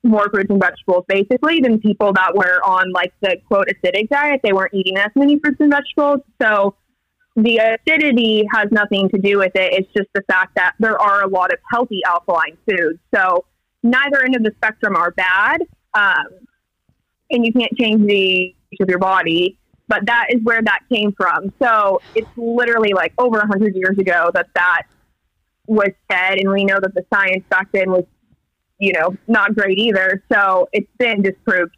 more 0.02 0.28
fruits 0.30 0.50
and 0.50 0.60
vegetables 0.60 1.04
basically 1.08 1.60
than 1.60 1.78
people 1.78 2.12
that 2.14 2.34
were 2.34 2.60
on 2.64 2.92
like 2.92 3.12
the 3.20 3.36
quote 3.48 3.68
acidic 3.68 4.08
diet. 4.08 4.40
They 4.42 4.52
weren't 4.52 4.74
eating 4.74 4.96
as 4.96 5.10
many 5.14 5.38
fruits 5.38 5.58
and 5.60 5.70
vegetables. 5.70 6.20
So 6.40 6.74
the 7.36 7.58
acidity 7.58 8.44
has 8.52 8.68
nothing 8.70 9.08
to 9.10 9.18
do 9.18 9.38
with 9.38 9.52
it. 9.54 9.72
It's 9.72 9.92
just 9.96 10.08
the 10.14 10.22
fact 10.22 10.54
that 10.56 10.74
there 10.78 11.00
are 11.00 11.22
a 11.22 11.28
lot 11.28 11.52
of 11.52 11.58
healthy 11.70 12.00
alkaline 12.06 12.56
foods. 12.68 12.98
So 13.14 13.44
neither 13.82 14.24
end 14.24 14.36
of 14.36 14.42
the 14.42 14.52
spectrum 14.56 14.96
are 14.96 15.10
bad. 15.10 15.62
Um, 15.94 16.26
and 17.30 17.46
you 17.46 17.52
can't 17.52 17.76
change 17.78 18.06
the 18.06 18.54
of 18.80 18.88
your 18.88 18.98
body, 18.98 19.58
but 19.88 20.06
that 20.06 20.28
is 20.30 20.40
where 20.44 20.62
that 20.62 20.80
came 20.92 21.12
from. 21.12 21.52
So 21.60 22.00
it's 22.14 22.28
literally 22.36 22.92
like 22.92 23.12
over 23.18 23.38
a 23.38 23.46
hundred 23.46 23.74
years 23.74 23.98
ago 23.98 24.30
that 24.32 24.46
that 24.54 24.82
was 25.66 25.90
said, 26.10 26.38
and 26.38 26.50
we 26.50 26.64
know 26.64 26.78
that 26.80 26.94
the 26.94 27.04
science 27.12 27.44
back 27.48 27.68
then 27.72 27.90
was 27.90 28.04
you 28.80 28.92
know, 28.94 29.14
not 29.28 29.54
great 29.54 29.78
either. 29.78 30.22
So 30.32 30.68
it's 30.72 30.90
been 30.98 31.22
disproved 31.22 31.76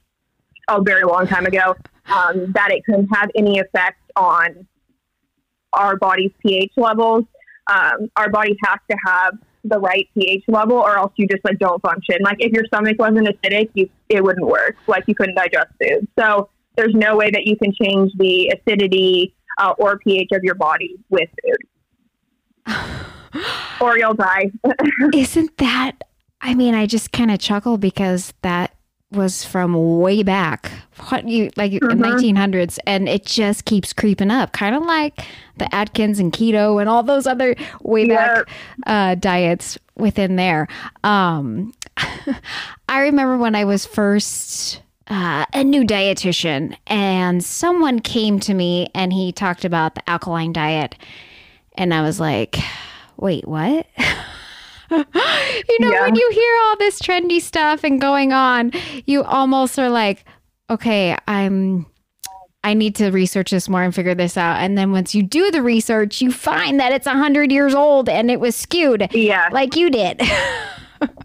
a 0.69 0.81
very 0.81 1.03
long 1.03 1.27
time 1.27 1.45
ago 1.45 1.75
um, 2.07 2.53
that 2.53 2.71
it 2.71 2.85
can 2.85 3.07
have 3.09 3.31
any 3.37 3.59
effect 3.59 3.99
on 4.17 4.67
our 5.73 5.97
body's 5.97 6.31
pH 6.41 6.73
levels. 6.77 7.25
Um, 7.71 8.09
our 8.17 8.31
body 8.31 8.57
has 8.65 8.79
to 8.91 8.97
have 9.07 9.35
the 9.65 9.79
right 9.79 10.09
pH 10.15 10.45
level, 10.49 10.77
or 10.77 10.97
else 10.99 11.13
you 11.17 11.27
just 11.29 11.45
like 11.45 11.59
don't 11.59 11.81
function. 11.83 12.17
Like 12.23 12.39
if 12.41 12.53
your 12.53 12.65
stomach 12.67 12.97
wasn't 12.99 13.29
acidic, 13.29 13.71
you 13.75 13.89
it 14.09 14.23
wouldn't 14.23 14.47
work. 14.47 14.77
Like 14.87 15.05
you 15.07 15.15
couldn't 15.15 15.37
digest 15.37 15.69
food. 15.81 16.09
So 16.19 16.51
there's 16.77 16.95
no 16.95 17.17
way 17.17 17.31
that 17.31 17.47
you 17.47 17.57
can 17.57 17.73
change 17.81 18.13
the 18.17 18.57
acidity 18.57 19.35
uh, 19.59 19.75
or 19.79 19.99
pH 19.99 20.31
of 20.33 20.43
your 20.43 20.55
body 20.55 20.97
with 21.11 21.29
food, 22.67 22.75
or 23.81 23.99
you'll 23.99 24.15
die. 24.15 24.51
Isn't 25.15 25.57
that? 25.59 26.03
I 26.43 26.55
mean, 26.55 26.75
I 26.75 26.87
just 26.87 27.13
kind 27.13 27.31
of 27.31 27.39
chuckle 27.39 27.79
because 27.79 28.35
that 28.43 28.75
was 29.13 29.45
from 29.45 29.99
way 30.01 30.23
back, 30.23 30.71
what 31.09 31.29
you 31.29 31.51
like 31.57 31.73
Mhm. 31.73 31.99
nineteen 31.99 32.35
hundreds, 32.37 32.79
and 32.87 33.09
it 33.09 33.27
just 33.27 33.67
keeps 33.67 33.93
creeping 33.93 34.31
up, 34.31 34.53
kind 34.53 34.75
of 34.75 34.83
like 34.85 35.21
the 35.59 35.73
Atkins 35.75 36.19
and 36.19 36.33
keto 36.33 36.81
and 36.81 36.89
all 36.89 37.03
those 37.03 37.27
other 37.27 37.55
way 37.83 38.07
back 38.07 38.49
uh, 38.87 39.15
diets 39.17 39.79
within 39.99 40.37
there. 40.37 40.67
Um, 41.05 41.75
I 42.89 43.01
remember 43.01 43.37
when 43.37 43.55
I 43.55 43.65
was 43.67 43.85
first 43.85 44.81
uh, 45.09 45.45
a 45.53 45.63
new 45.63 45.85
dietitian, 45.85 46.75
and 46.87 47.45
someone 47.45 47.99
came 48.01 48.41
to 48.41 48.55
me 48.55 48.89
and 48.95 49.13
he 49.13 49.31
talked 49.31 49.67
about 49.67 49.95
the 49.95 50.09
alkaline 50.09 50.55
diet, 50.55 50.95
and 51.77 51.93
I 51.93 52.01
was 52.01 52.19
like, 52.19 52.57
"Wait, 53.19 53.47
what?" 53.47 53.87
you 55.69 55.79
know, 55.81 55.91
Yeah. 55.91 56.03
when 56.03 56.15
you 56.17 56.31
hear 56.33 56.55
all 56.65 56.77
this 56.77 57.01
trendy 57.01 57.41
stuff 57.41 57.83
and 57.85 58.01
going 58.01 58.33
on, 58.33 58.73
you 59.07 59.23
almost 59.25 59.79
are 59.79 59.89
like, 59.89 60.25
"Okay, 60.71 61.17
I'm." 61.27 61.87
I 62.65 62.75
need 62.75 62.95
to 62.97 63.11
research 63.11 63.51
this 63.51 63.69
more 63.69 63.83
and 63.83 63.93
figure 63.93 64.15
this 64.15 64.37
out. 64.37 64.59
And 64.61 64.79
then 64.79 64.93
once 64.93 65.17
you 65.17 65.25
do 65.25 65.51
the 65.51 65.63
research, 65.63 66.21
you 66.23 66.31
find 66.31 66.79
that 66.79 66.93
it's 66.93 67.07
100 67.07 67.51
years 67.51 67.75
old 67.75 68.09
and 68.09 68.31
it 68.31 68.39
was 68.39 68.55
skewed 68.55 69.09
Yeah. 69.13 69.49
like 69.51 69.75
you 69.75 69.91
did. 69.91 70.21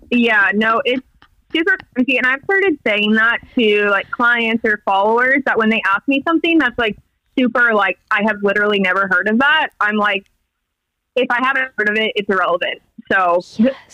Yeah, 0.10 0.50
no, 0.56 0.82
it's 0.84 1.06
super 1.54 1.78
crazy. 1.94 2.18
And 2.18 2.26
I've 2.26 2.42
started 2.46 2.80
saying 2.88 3.12
that 3.14 3.38
to 3.54 3.88
like 3.92 4.10
clients 4.10 4.66
or 4.66 4.82
followers 4.86 5.44
that 5.46 5.60
when 5.60 5.70
they 5.70 5.80
ask 5.86 6.08
me 6.08 6.24
something 6.28 6.58
that's 6.58 6.78
like 6.80 6.98
super, 7.38 7.76
like, 7.76 8.00
I 8.10 8.24
have 8.24 8.38
literally 8.42 8.80
never 8.80 9.08
heard 9.08 9.28
of 9.28 9.38
that, 9.38 9.68
I'm 9.80 9.98
like, 9.98 10.26
if 11.16 11.28
I 11.30 11.38
haven't 11.46 11.70
heard 11.78 11.90
of 11.90 11.96
it, 11.98 12.14
it's 12.16 12.28
irrelevant. 12.30 12.82
So, 13.12 13.42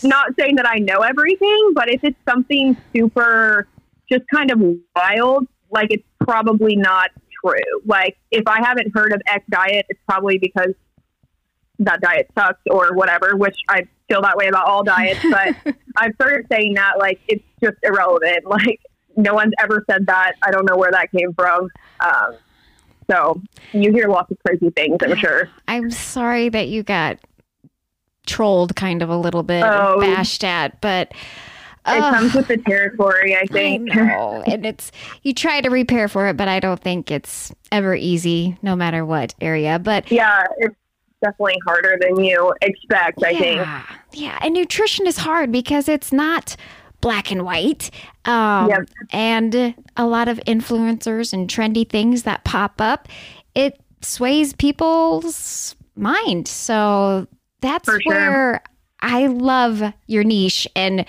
not 0.02 0.28
saying 0.38 0.56
that 0.56 0.68
I 0.68 0.78
know 0.78 0.98
everything, 0.98 1.72
but 1.74 1.88
if 1.88 2.02
it's 2.02 2.18
something 2.28 2.76
super 2.94 3.68
just 4.10 4.24
kind 4.32 4.50
of 4.50 4.60
wild, 4.94 5.46
like, 5.70 5.88
it's 5.90 6.04
probably 6.20 6.76
not 6.76 7.10
true. 7.44 7.58
Like, 7.84 8.16
if 8.30 8.46
I 8.46 8.62
haven't 8.62 8.92
heard 8.94 9.12
of 9.12 9.22
X 9.26 9.44
diet, 9.50 9.86
it's 9.88 10.00
probably 10.06 10.38
because 10.38 10.74
that 11.80 12.00
diet 12.00 12.30
sucks 12.36 12.60
or 12.70 12.94
whatever, 12.94 13.36
which 13.36 13.56
I 13.68 13.86
feel 14.08 14.22
that 14.22 14.36
way 14.36 14.48
about 14.48 14.66
all 14.66 14.82
diets, 14.82 15.20
but 15.30 15.74
I've 15.96 16.14
started 16.14 16.46
saying 16.50 16.74
that 16.74 16.98
like 16.98 17.20
it's 17.28 17.44
just 17.62 17.76
irrelevant. 17.82 18.44
Like 18.54 18.80
no 19.16 19.34
one's 19.34 19.52
ever 19.60 19.84
said 19.88 20.06
that. 20.06 20.32
I 20.42 20.50
don't 20.50 20.64
know 20.64 20.76
where 20.76 20.90
that 20.90 21.10
came 21.12 21.32
from. 21.34 21.68
Um, 22.00 22.36
so 23.10 23.40
you 23.72 23.92
hear 23.92 24.08
lots 24.08 24.30
of 24.30 24.38
crazy 24.44 24.70
things, 24.70 24.98
I'm 25.02 25.16
sure. 25.16 25.48
I'm 25.68 25.90
sorry 25.90 26.48
that 26.48 26.68
you 26.68 26.82
got 26.82 27.18
trolled 28.26 28.74
kind 28.76 29.02
of 29.02 29.10
a 29.10 29.16
little 29.16 29.42
bit, 29.42 29.62
Oh. 29.64 30.00
bashed 30.00 30.44
at, 30.44 30.80
but 30.80 31.12
It 31.86 32.00
comes 32.00 32.34
with 32.34 32.48
the 32.48 32.56
territory, 32.56 33.34
I 33.36 33.40
I 33.40 33.46
think. 33.46 33.94
know. 33.94 34.42
and 34.46 34.64
it's 34.64 34.90
you 35.22 35.34
try 35.34 35.60
to 35.60 35.68
repair 35.68 36.08
for 36.08 36.26
it, 36.28 36.36
but 36.36 36.48
I 36.48 36.58
don't 36.60 36.80
think 36.80 37.10
it's 37.10 37.52
ever 37.70 37.94
easy, 37.94 38.56
no 38.62 38.74
matter 38.74 39.04
what 39.04 39.34
area. 39.40 39.78
But 39.78 40.10
yeah, 40.10 40.44
it's 40.58 40.74
definitely 41.22 41.56
harder 41.66 41.98
than 42.00 42.24
you 42.24 42.54
expect. 42.62 43.22
I 43.22 43.32
think. 43.38 43.56
yeah, 43.56 43.82
yeah, 44.12 44.38
and 44.40 44.54
nutrition 44.54 45.06
is 45.06 45.18
hard 45.18 45.52
because 45.52 45.88
it's 45.88 46.10
not 46.12 46.56
black 47.02 47.30
and 47.30 47.44
white. 47.44 47.90
Um, 48.24 48.70
Yep. 48.70 48.88
And 49.10 49.74
a 49.98 50.06
lot 50.06 50.28
of 50.28 50.38
influencers 50.46 51.34
and 51.34 51.48
trendy 51.50 51.86
things 51.86 52.22
that 52.22 52.44
pop 52.44 52.80
up, 52.80 53.08
it 53.54 53.78
sways 54.00 54.54
people's 54.54 55.76
mind. 55.96 56.48
So 56.48 57.26
that's 57.64 57.84
For 57.88 58.00
sure. 58.00 58.12
where 58.14 58.62
I 59.00 59.26
love 59.26 59.82
your 60.06 60.24
niche 60.24 60.68
and 60.76 61.04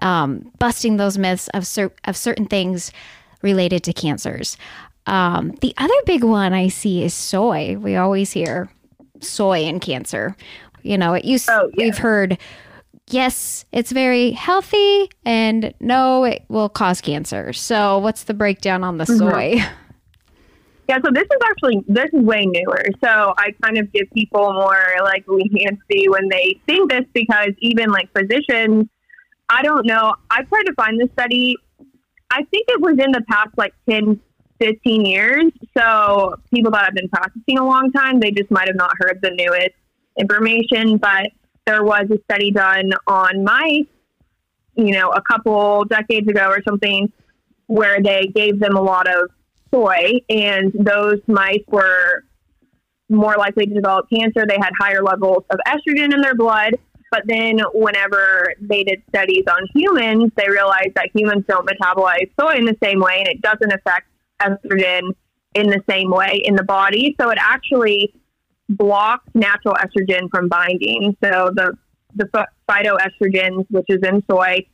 um, 0.00 0.50
busting 0.58 0.96
those 0.96 1.18
myths 1.18 1.48
of 1.54 1.66
cer- 1.66 1.92
of 2.04 2.16
certain 2.16 2.46
things 2.46 2.92
related 3.42 3.82
to 3.84 3.92
cancers. 3.92 4.56
Um, 5.06 5.52
the 5.60 5.74
other 5.78 5.94
big 6.06 6.22
one 6.24 6.52
I 6.52 6.68
see 6.68 7.02
is 7.02 7.12
soy. 7.14 7.76
We 7.78 7.96
always 7.96 8.32
hear 8.32 8.70
soy 9.20 9.60
and 9.64 9.80
cancer. 9.80 10.36
You 10.82 10.96
know, 10.98 11.14
it 11.14 11.24
used 11.24 11.48
Oh, 11.50 11.70
yeah. 11.74 11.84
we've 11.84 11.98
heard 11.98 12.38
yes, 13.10 13.64
it's 13.72 13.92
very 13.92 14.30
healthy, 14.30 15.10
and 15.24 15.74
no, 15.80 16.24
it 16.24 16.44
will 16.48 16.68
cause 16.68 17.00
cancer. 17.00 17.52
So, 17.52 17.98
what's 17.98 18.24
the 18.24 18.34
breakdown 18.34 18.82
on 18.84 18.98
the 18.98 19.04
Mhm. 19.04 19.18
soy? 19.18 19.62
Yeah, 20.88 20.98
so 21.04 21.10
this 21.12 21.24
is 21.24 21.38
actually 21.44 21.84
this 21.86 22.06
is 22.12 22.22
way 22.22 22.44
newer. 22.44 22.84
So 23.02 23.34
I 23.38 23.52
kind 23.62 23.78
of 23.78 23.92
give 23.92 24.10
people 24.14 24.52
more 24.52 24.84
like 25.02 25.24
leniency 25.28 26.08
when 26.08 26.28
they 26.28 26.60
think 26.66 26.90
this 26.90 27.04
because 27.12 27.50
even 27.58 27.90
like 27.90 28.10
physicians, 28.12 28.86
I 29.48 29.62
don't 29.62 29.86
know. 29.86 30.14
I 30.30 30.42
tried 30.42 30.64
to 30.64 30.74
find 30.74 31.00
this 31.00 31.08
study. 31.12 31.56
I 32.30 32.42
think 32.50 32.66
it 32.68 32.80
was 32.80 32.98
in 32.98 33.12
the 33.12 33.22
past 33.28 33.50
like 33.56 33.74
10, 33.88 34.18
15 34.58 35.04
years. 35.04 35.52
So 35.76 36.36
people 36.52 36.72
that 36.72 36.84
have 36.84 36.94
been 36.94 37.08
practicing 37.08 37.58
a 37.58 37.64
long 37.64 37.92
time, 37.92 38.18
they 38.18 38.30
just 38.30 38.50
might 38.50 38.66
have 38.66 38.76
not 38.76 38.92
heard 38.98 39.20
the 39.22 39.30
newest 39.30 39.76
information. 40.18 40.96
But 40.96 41.30
there 41.64 41.84
was 41.84 42.06
a 42.10 42.18
study 42.24 42.50
done 42.50 42.92
on 43.06 43.44
mice, 43.44 43.86
you 44.74 44.92
know, 44.92 45.10
a 45.10 45.22
couple 45.22 45.84
decades 45.84 46.28
ago 46.28 46.48
or 46.48 46.60
something, 46.66 47.12
where 47.66 48.02
they 48.02 48.32
gave 48.34 48.58
them 48.58 48.76
a 48.76 48.82
lot 48.82 49.06
of 49.06 49.30
soy, 49.72 50.20
and 50.28 50.72
those 50.72 51.20
mice 51.26 51.64
were 51.68 52.24
more 53.08 53.36
likely 53.36 53.66
to 53.66 53.74
develop 53.74 54.06
cancer. 54.12 54.46
They 54.46 54.58
had 54.60 54.70
higher 54.78 55.02
levels 55.02 55.44
of 55.50 55.58
estrogen 55.66 56.14
in 56.14 56.20
their 56.20 56.34
blood. 56.34 56.74
But 57.10 57.24
then, 57.26 57.58
whenever 57.74 58.54
they 58.58 58.84
did 58.84 59.02
studies 59.10 59.44
on 59.46 59.68
humans, 59.74 60.32
they 60.34 60.48
realized 60.48 60.94
that 60.94 61.10
humans 61.14 61.44
don't 61.46 61.68
metabolize 61.68 62.30
soy 62.40 62.54
in 62.54 62.64
the 62.64 62.76
same 62.82 63.00
way, 63.00 63.18
and 63.18 63.28
it 63.28 63.42
doesn't 63.42 63.70
affect 63.70 64.06
estrogen 64.40 65.14
in 65.54 65.66
the 65.66 65.82
same 65.88 66.10
way 66.10 66.40
in 66.42 66.56
the 66.56 66.62
body. 66.62 67.14
So 67.20 67.28
it 67.28 67.38
actually 67.38 68.14
blocks 68.70 69.28
natural 69.34 69.74
estrogen 69.74 70.30
from 70.30 70.48
binding. 70.48 71.16
So 71.22 71.50
the 71.54 71.76
the 72.14 72.28
phytoestrogens, 72.68 73.66
which 73.70 73.86
is 73.88 74.00
in 74.02 74.22
soy, 74.30 74.66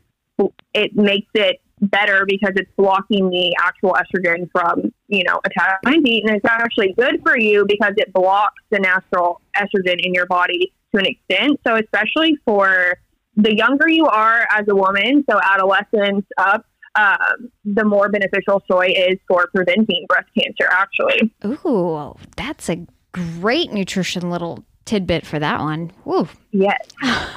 it 0.74 0.94
makes 0.94 1.30
it 1.34 1.60
better 1.80 2.24
because 2.26 2.52
it's 2.56 2.70
blocking 2.76 3.30
the 3.30 3.54
actual 3.60 3.94
estrogen 3.94 4.48
from, 4.52 4.92
you 5.08 5.24
know, 5.24 5.40
attacking 5.44 6.00
attaching. 6.00 6.28
And 6.28 6.36
it's 6.36 6.44
actually 6.44 6.94
good 6.94 7.20
for 7.22 7.38
you 7.38 7.64
because 7.66 7.92
it 7.96 8.12
blocks 8.12 8.62
the 8.70 8.78
natural 8.78 9.40
estrogen 9.56 9.96
in 10.04 10.14
your 10.14 10.26
body 10.26 10.72
to 10.94 11.00
an 11.00 11.06
extent. 11.06 11.60
So 11.66 11.76
especially 11.76 12.38
for 12.44 12.94
the 13.36 13.54
younger 13.54 13.88
you 13.88 14.06
are 14.06 14.46
as 14.50 14.66
a 14.68 14.74
woman, 14.74 15.24
so 15.30 15.38
adolescence 15.42 16.26
up, 16.38 16.64
um, 16.96 17.50
the 17.64 17.84
more 17.84 18.08
beneficial 18.08 18.62
soy 18.70 18.88
is 18.88 19.18
for 19.28 19.48
preventing 19.54 20.06
breast 20.08 20.28
cancer, 20.36 20.68
actually. 20.70 21.32
Ooh, 21.44 22.14
that's 22.36 22.68
a 22.68 22.84
great 23.12 23.72
nutrition 23.72 24.30
little 24.30 24.64
tidbit 24.84 25.24
for 25.24 25.38
that 25.38 25.60
one. 25.60 25.92
Woo. 26.04 26.28
Yes. 26.50 26.88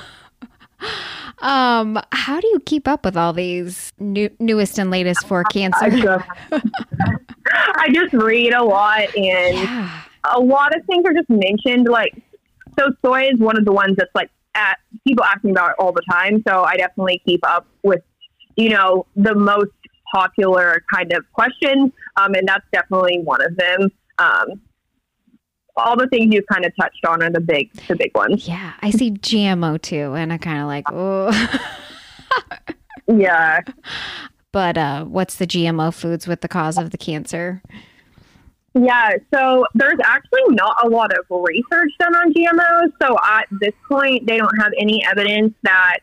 um, 1.42 2.00
how 2.12 2.40
do 2.40 2.48
you 2.48 2.60
keep 2.62 2.88
up 2.88 3.06
with 3.06 3.18
all 3.18 3.34
these 3.34 3.92
new, 4.00 4.30
newest 4.40 4.80
and 4.80 4.92
latest 4.92 5.28
for 5.28 5.44
cancer? 5.44 5.86
I 5.86 5.90
just, 5.90 6.26
I 7.52 7.90
just 7.94 8.14
read 8.14 8.54
a 8.54 8.64
lot, 8.64 9.16
and 9.16 9.58
yeah. 9.58 10.02
a 10.34 10.40
lot 10.40 10.76
of 10.76 10.86
things 10.86 11.06
are 11.06 11.14
just 11.14 11.30
mentioned. 11.30 11.88
Like, 11.90 12.14
so 12.80 12.92
soy 13.04 13.24
is 13.24 13.40
one 13.40 13.58
of 13.58 13.66
the 13.66 13.72
ones 13.72 13.96
that's 13.98 14.14
like 14.16 14.30
at 14.56 14.78
people 15.06 15.24
ask 15.24 15.44
me 15.44 15.52
about 15.52 15.74
all 15.80 15.92
the 15.92 16.04
time. 16.10 16.44
So 16.48 16.64
I 16.64 16.76
definitely 16.78 17.22
keep 17.26 17.46
up 17.46 17.68
with, 17.84 18.02
you 18.56 18.70
know, 18.70 19.06
the 19.16 19.36
most 19.36 19.72
popular 20.14 20.84
kind 20.94 21.12
of 21.14 21.26
questions, 21.34 21.92
um, 22.18 22.34
and 22.34 22.48
that's 22.48 22.66
definitely 22.72 23.20
one 23.24 23.42
of 23.44 23.56
them. 23.56 23.90
Um, 24.18 24.62
all 25.78 25.96
the 25.96 26.08
things 26.08 26.34
you've 26.34 26.46
kind 26.48 26.66
of 26.66 26.76
touched 26.76 27.06
on 27.06 27.24
are 27.24 27.30
the 27.30 27.40
big 27.40 27.72
the 27.88 27.96
big 27.96 28.16
ones. 28.16 28.48
Yeah, 28.48 28.74
I 28.82 28.92
see 28.92 29.12
GMO 29.12 29.82
too, 29.82 30.14
and 30.14 30.32
I 30.34 30.38
kind 30.38 30.62
of 30.62 30.68
like 30.68 30.86
oh. 30.92 31.32
yeah. 33.08 33.62
But 34.52 34.78
uh, 34.78 35.06
what's 35.06 35.36
the 35.36 35.48
GMO 35.48 35.94
foods 35.94 36.28
with 36.28 36.42
the 36.42 36.48
cause 36.48 36.78
of 36.78 36.92
the 36.92 36.98
cancer? 36.98 37.62
Yeah, 38.74 39.12
so 39.34 39.66
there's 39.74 40.00
actually 40.04 40.44
not 40.50 40.76
a 40.84 40.90
lot 40.90 41.12
of 41.12 41.26
research 41.30 41.92
done 42.00 42.16
on 42.16 42.34
GMOs. 42.34 42.92
So 43.02 43.18
at 43.24 43.48
this 43.60 43.74
point, 43.90 44.26
they 44.28 44.38
don't 44.38 44.58
have 44.62 44.72
any 44.80 45.04
evidence 45.06 45.54
that 45.64 46.00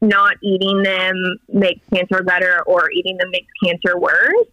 not 0.00 0.36
eating 0.42 0.82
them 0.82 1.14
makes 1.48 1.80
cancer 1.92 2.22
better 2.22 2.62
or 2.66 2.90
eating 2.90 3.16
them 3.16 3.30
makes 3.30 3.48
cancer 3.64 3.98
worse. 3.98 4.46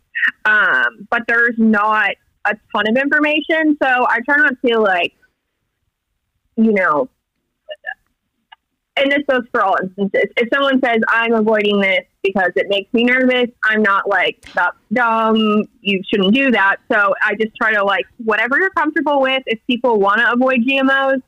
Um, 0.46 1.08
but 1.10 1.24
there's 1.28 1.56
not 1.58 2.12
a 2.46 2.56
ton 2.74 2.88
of 2.88 2.98
information. 2.98 3.78
So 3.82 3.88
I 3.88 4.20
try 4.26 4.38
not 4.38 4.54
to 4.66 4.80
like, 4.80 5.14
you 6.56 6.74
know, 6.74 7.10
and 8.98 9.12
this 9.12 9.24
goes 9.30 9.44
for 9.52 9.62
all 9.64 9.78
instances. 9.82 10.26
If 10.38 10.50
someone 10.54 10.82
says 10.84 11.00
I'm 11.08 11.34
avoiding 11.34 11.80
this 11.80 12.06
because 12.24 12.52
it 12.56 12.68
makes 12.70 12.94
me 12.94 13.06
nervous, 13.06 13.50
I'm 13.64 13.82
not 13.82 14.08
like 14.08 14.46
that's 14.54 14.78
dumb. 14.92 15.64
You 15.82 16.02
shouldn't 16.08 16.36
do 16.36 16.52
that. 16.52 16.78
So 16.92 17.14
I 17.24 17.36
just 17.36 17.56
try 17.56 17.74
to 17.74 17.84
like 17.84 18.06
whatever 18.18 18.60
you're 18.60 18.70
comfortable 18.72 19.22
with. 19.22 19.44
If 19.46 19.60
people 19.66 20.00
want 20.00 20.20
to 20.20 20.32
avoid 20.32 20.60
GMOs, 20.68 21.22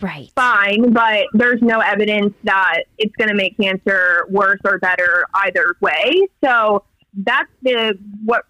right, 0.00 0.30
fine. 0.36 0.92
But 0.92 1.26
there's 1.32 1.62
no 1.62 1.80
evidence 1.80 2.34
that 2.44 2.84
it's 2.98 3.14
going 3.16 3.30
to 3.30 3.34
make 3.34 3.56
cancer 3.56 4.26
worse 4.28 4.60
or 4.64 4.78
better 4.78 5.24
either 5.34 5.76
way. 5.80 6.28
So 6.44 6.84
that's 7.14 7.50
the 7.62 7.98
what 8.24 8.44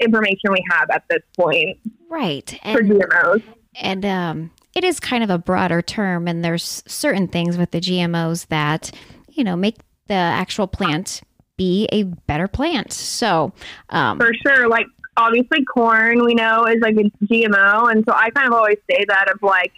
information 0.00 0.52
we 0.52 0.64
have 0.70 0.90
at 0.90 1.04
this 1.08 1.22
point. 1.36 1.78
Right. 2.08 2.58
And, 2.62 2.78
for 2.78 2.84
GMOs. 2.84 3.42
And 3.80 4.04
um, 4.04 4.50
it 4.74 4.84
is 4.84 5.00
kind 5.00 5.22
of 5.24 5.30
a 5.30 5.38
broader 5.38 5.82
term, 5.82 6.28
and 6.28 6.44
there's 6.44 6.82
certain 6.86 7.28
things 7.28 7.56
with 7.56 7.70
the 7.70 7.80
GMOs 7.80 8.46
that, 8.48 8.90
you 9.28 9.44
know, 9.44 9.56
make 9.56 9.76
the 10.06 10.14
actual 10.14 10.66
plant 10.66 11.22
be 11.56 11.88
a 11.92 12.04
better 12.04 12.48
plant. 12.48 12.92
So, 12.92 13.52
um, 13.90 14.18
for 14.18 14.32
sure, 14.46 14.68
like 14.68 14.86
obviously 15.16 15.64
corn 15.64 16.24
we 16.24 16.34
know 16.34 16.64
is 16.64 16.80
like 16.80 16.96
a 16.96 17.24
GMO, 17.26 17.90
and 17.92 18.04
so 18.08 18.14
I 18.14 18.30
kind 18.30 18.48
of 18.48 18.54
always 18.54 18.78
say 18.90 19.04
that 19.08 19.30
of 19.30 19.42
like 19.42 19.72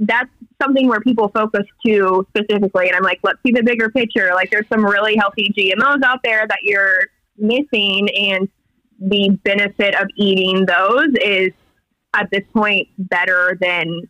that's 0.00 0.30
something 0.60 0.88
where 0.88 1.00
people 1.00 1.28
focus 1.28 1.64
to 1.86 2.26
specifically, 2.30 2.88
and 2.88 2.96
I'm 2.96 3.02
like, 3.02 3.20
let's 3.22 3.38
see 3.46 3.52
the 3.52 3.62
bigger 3.62 3.90
picture. 3.90 4.30
Like, 4.34 4.50
there's 4.50 4.66
some 4.72 4.84
really 4.84 5.14
healthy 5.16 5.52
GMOs 5.56 6.02
out 6.02 6.20
there 6.24 6.46
that 6.46 6.58
you're 6.62 7.00
missing, 7.36 8.08
and 8.16 8.48
the 9.00 9.30
benefit 9.42 9.94
of 9.94 10.08
eating 10.16 10.66
those 10.66 11.08
is 11.22 11.52
at 12.14 12.28
this 12.30 12.44
point 12.52 12.88
better 12.98 13.56
than 13.60 14.02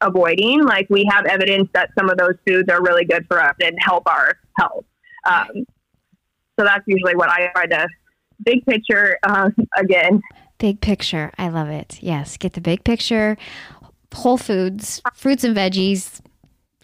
avoiding. 0.00 0.62
Like 0.64 0.88
we 0.88 1.08
have 1.10 1.26
evidence 1.26 1.68
that 1.74 1.90
some 1.98 2.08
of 2.08 2.18
those 2.18 2.34
foods 2.46 2.68
are 2.70 2.82
really 2.82 3.04
good 3.04 3.26
for 3.26 3.40
us 3.40 3.54
and 3.60 3.76
help 3.80 4.06
our 4.06 4.38
health. 4.58 4.84
Um, 5.26 5.66
so 6.58 6.64
that's 6.64 6.84
usually 6.86 7.16
what 7.16 7.30
I 7.30 7.50
try 7.54 7.66
to 7.66 7.88
big 8.44 8.64
picture 8.66 9.18
uh, 9.22 9.50
again. 9.76 10.22
Big 10.58 10.80
picture. 10.80 11.32
I 11.36 11.48
love 11.48 11.68
it. 11.68 11.98
Yes. 12.00 12.36
Get 12.36 12.52
the 12.52 12.60
big 12.60 12.84
picture. 12.84 13.36
Whole 14.12 14.38
foods, 14.38 15.02
fruits 15.12 15.42
and 15.42 15.56
veggies, 15.56 16.20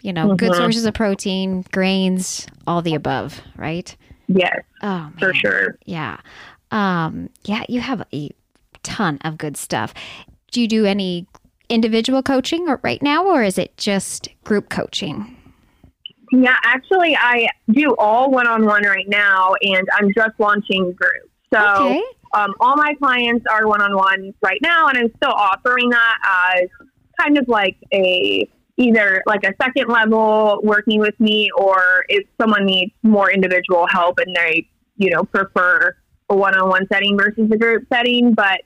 you 0.01 0.11
know, 0.11 0.27
mm-hmm. 0.27 0.35
good 0.35 0.53
sources 0.53 0.85
of 0.85 0.93
protein, 0.93 1.63
grains, 1.71 2.45
all 2.67 2.81
the 2.81 2.93
above, 2.93 3.39
right? 3.55 3.95
Yes. 4.27 4.59
Oh, 4.81 4.87
man. 4.87 5.13
for 5.17 5.33
sure. 5.33 5.77
Yeah. 5.85 6.17
Um, 6.71 7.29
yeah, 7.43 7.63
you 7.69 7.81
have 7.81 8.05
a 8.13 8.31
ton 8.83 9.19
of 9.23 9.37
good 9.37 9.57
stuff. 9.57 9.93
Do 10.51 10.61
you 10.61 10.67
do 10.67 10.85
any 10.85 11.27
individual 11.69 12.21
coaching 12.21 12.65
right 12.83 13.01
now, 13.01 13.25
or 13.25 13.43
is 13.43 13.57
it 13.57 13.77
just 13.77 14.29
group 14.43 14.69
coaching? 14.69 15.37
Yeah, 16.31 16.55
actually, 16.63 17.15
I 17.15 17.47
do 17.69 17.93
all 17.97 18.31
one 18.31 18.47
on 18.47 18.65
one 18.65 18.83
right 18.83 19.07
now, 19.07 19.53
and 19.61 19.87
I'm 19.93 20.13
just 20.13 20.31
launching 20.39 20.93
groups. 20.93 21.29
So, 21.53 21.59
okay. 21.59 22.01
um, 22.33 22.53
all 22.61 22.77
my 22.77 22.93
clients 22.95 23.45
are 23.51 23.67
one 23.67 23.81
on 23.81 23.95
one 23.95 24.33
right 24.41 24.59
now, 24.61 24.87
and 24.87 24.97
I'm 24.97 25.11
still 25.17 25.33
offering 25.33 25.89
that 25.89 26.57
as 26.59 26.69
kind 27.19 27.37
of 27.37 27.47
like 27.49 27.75
a 27.93 28.49
either 28.77 29.21
like 29.25 29.43
a 29.43 29.53
second 29.61 29.89
level 29.89 30.59
working 30.63 30.99
with 30.99 31.19
me, 31.19 31.49
or 31.57 32.05
if 32.07 32.25
someone 32.39 32.65
needs 32.65 32.93
more 33.03 33.29
individual 33.29 33.85
help 33.87 34.17
and 34.17 34.33
they, 34.35 34.67
you 34.95 35.09
know, 35.09 35.23
prefer 35.23 35.95
a 36.31 36.35
one-on-one 36.35 36.87
setting 36.91 37.17
versus 37.17 37.49
a 37.51 37.57
group 37.57 37.85
setting. 37.93 38.33
But 38.33 38.61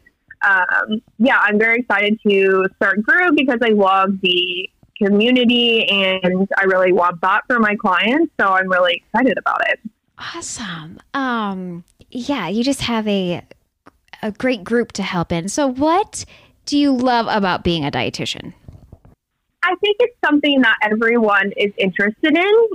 um, 0.47 1.01
yeah, 1.17 1.39
I'm 1.41 1.57
very 1.57 1.79
excited 1.79 2.19
to 2.27 2.67
start 2.77 3.01
group 3.03 3.35
because 3.35 3.59
I 3.61 3.69
love 3.69 4.21
the 4.21 4.69
community 5.01 5.85
and 5.89 6.47
I 6.57 6.63
really 6.63 6.93
want 6.93 7.19
that 7.21 7.41
for 7.47 7.59
my 7.59 7.75
clients. 7.75 8.31
So 8.39 8.47
I'm 8.47 8.69
really 8.69 9.03
excited 9.03 9.37
about 9.37 9.67
it. 9.67 9.79
Awesome. 10.17 10.99
Um, 11.13 11.83
yeah, 12.09 12.47
you 12.47 12.63
just 12.63 12.81
have 12.81 13.07
a 13.07 13.43
a 14.21 14.31
great 14.31 14.63
group 14.63 14.93
to 14.93 15.03
help 15.03 15.31
in. 15.31 15.49
So 15.49 15.67
what 15.67 16.25
do 16.65 16.77
you 16.77 16.95
love 16.95 17.27
about 17.29 17.63
being 17.63 17.85
a 17.85 17.91
dietitian? 17.91 18.53
I 19.61 19.75
think 19.81 19.97
it's 19.99 20.15
something 20.23 20.61
that 20.61 20.77
everyone 20.83 21.51
is 21.57 21.73
interested 21.77 22.37
in 22.37 22.67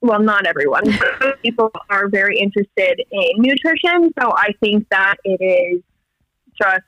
well, 0.00 0.20
not 0.20 0.46
everyone. 0.46 0.84
People 1.42 1.70
are 1.90 2.08
very 2.08 2.38
interested 2.38 3.02
in 3.10 3.30
nutrition, 3.36 4.12
so 4.20 4.32
I 4.32 4.52
think 4.60 4.86
that 4.90 5.16
it 5.24 5.42
is 5.42 5.82
just 6.60 6.84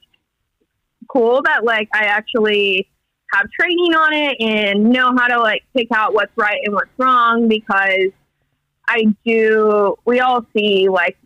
cool 1.09 1.43
that 1.43 1.65
like 1.65 1.89
I 1.93 2.05
actually 2.05 2.89
have 3.33 3.49
training 3.51 3.95
on 3.95 4.13
it 4.13 4.37
and 4.41 4.91
know 4.91 5.15
how 5.17 5.27
to 5.27 5.39
like 5.39 5.63
pick 5.75 5.89
out 5.93 6.15
what's 6.15 6.33
right 6.37 6.61
and 6.65 6.75
what's 6.75 6.91
wrong 6.99 7.49
because 7.49 8.11
I 8.89 9.05
do. 9.25 9.97
We 10.05 10.21
all 10.21 10.45
see 10.57 10.89
like 10.89 11.17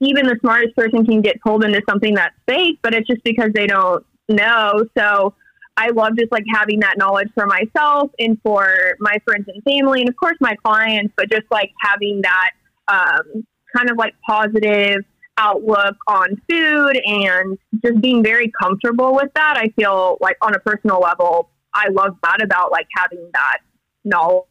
even 0.00 0.26
the 0.26 0.36
smartest 0.40 0.76
person 0.76 1.04
can 1.06 1.22
get 1.22 1.40
pulled 1.40 1.64
into 1.64 1.80
something 1.88 2.14
that's 2.14 2.34
fake, 2.46 2.78
but 2.82 2.94
it's 2.94 3.06
just 3.06 3.24
because 3.24 3.50
they 3.54 3.66
don't 3.66 4.04
know. 4.28 4.84
So 4.96 5.34
I 5.76 5.90
love 5.90 6.16
just 6.18 6.32
like 6.32 6.44
having 6.52 6.80
that 6.80 6.96
knowledge 6.96 7.28
for 7.34 7.46
myself 7.46 8.10
and 8.18 8.38
for 8.42 8.96
my 8.98 9.18
friends 9.24 9.46
and 9.48 9.62
family, 9.64 10.00
and 10.00 10.08
of 10.08 10.16
course 10.16 10.36
my 10.40 10.56
clients, 10.64 11.12
but 11.16 11.30
just 11.30 11.44
like 11.50 11.70
having 11.82 12.22
that 12.22 12.50
um, 12.88 13.44
kind 13.76 13.90
of 13.90 13.96
like 13.96 14.14
positive 14.26 15.02
outlook 15.38 15.96
on 16.08 16.40
food 16.48 17.00
and 17.04 17.58
just 17.84 18.00
being 18.00 18.22
very 18.22 18.50
comfortable 18.60 19.14
with 19.14 19.30
that. 19.34 19.56
I 19.58 19.68
feel 19.78 20.16
like 20.20 20.36
on 20.40 20.54
a 20.54 20.58
personal 20.60 21.00
level, 21.00 21.50
I 21.74 21.88
love 21.88 22.16
that 22.22 22.42
about 22.42 22.72
like 22.72 22.86
having 22.96 23.28
that 23.34 23.58
knowledge. 24.04 24.46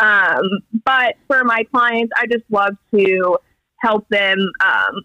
Um, 0.00 0.42
but 0.84 1.16
for 1.26 1.44
my 1.44 1.64
clients, 1.72 2.12
I 2.16 2.26
just 2.26 2.44
love 2.50 2.76
to 2.94 3.38
help 3.80 4.08
them 4.08 4.38
um, 4.64 5.02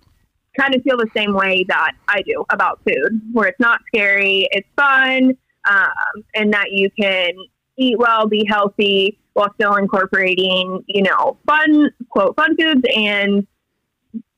kind 0.59 0.75
of 0.75 0.83
feel 0.83 0.97
the 0.97 1.09
same 1.15 1.33
way 1.33 1.65
that 1.69 1.93
I 2.07 2.21
do 2.21 2.45
about 2.49 2.81
food, 2.87 3.21
where 3.31 3.47
it's 3.47 3.59
not 3.59 3.81
scary, 3.87 4.47
it's 4.51 4.67
fun, 4.75 5.37
um, 5.69 6.23
and 6.35 6.53
that 6.53 6.71
you 6.71 6.89
can 6.99 7.31
eat 7.77 7.97
well, 7.97 8.27
be 8.27 8.45
healthy 8.49 9.17
while 9.33 9.53
still 9.55 9.75
incorporating, 9.75 10.83
you 10.87 11.03
know, 11.03 11.37
fun, 11.47 11.89
quote, 12.09 12.35
fun 12.35 12.55
foods 12.57 12.81
and 12.95 13.47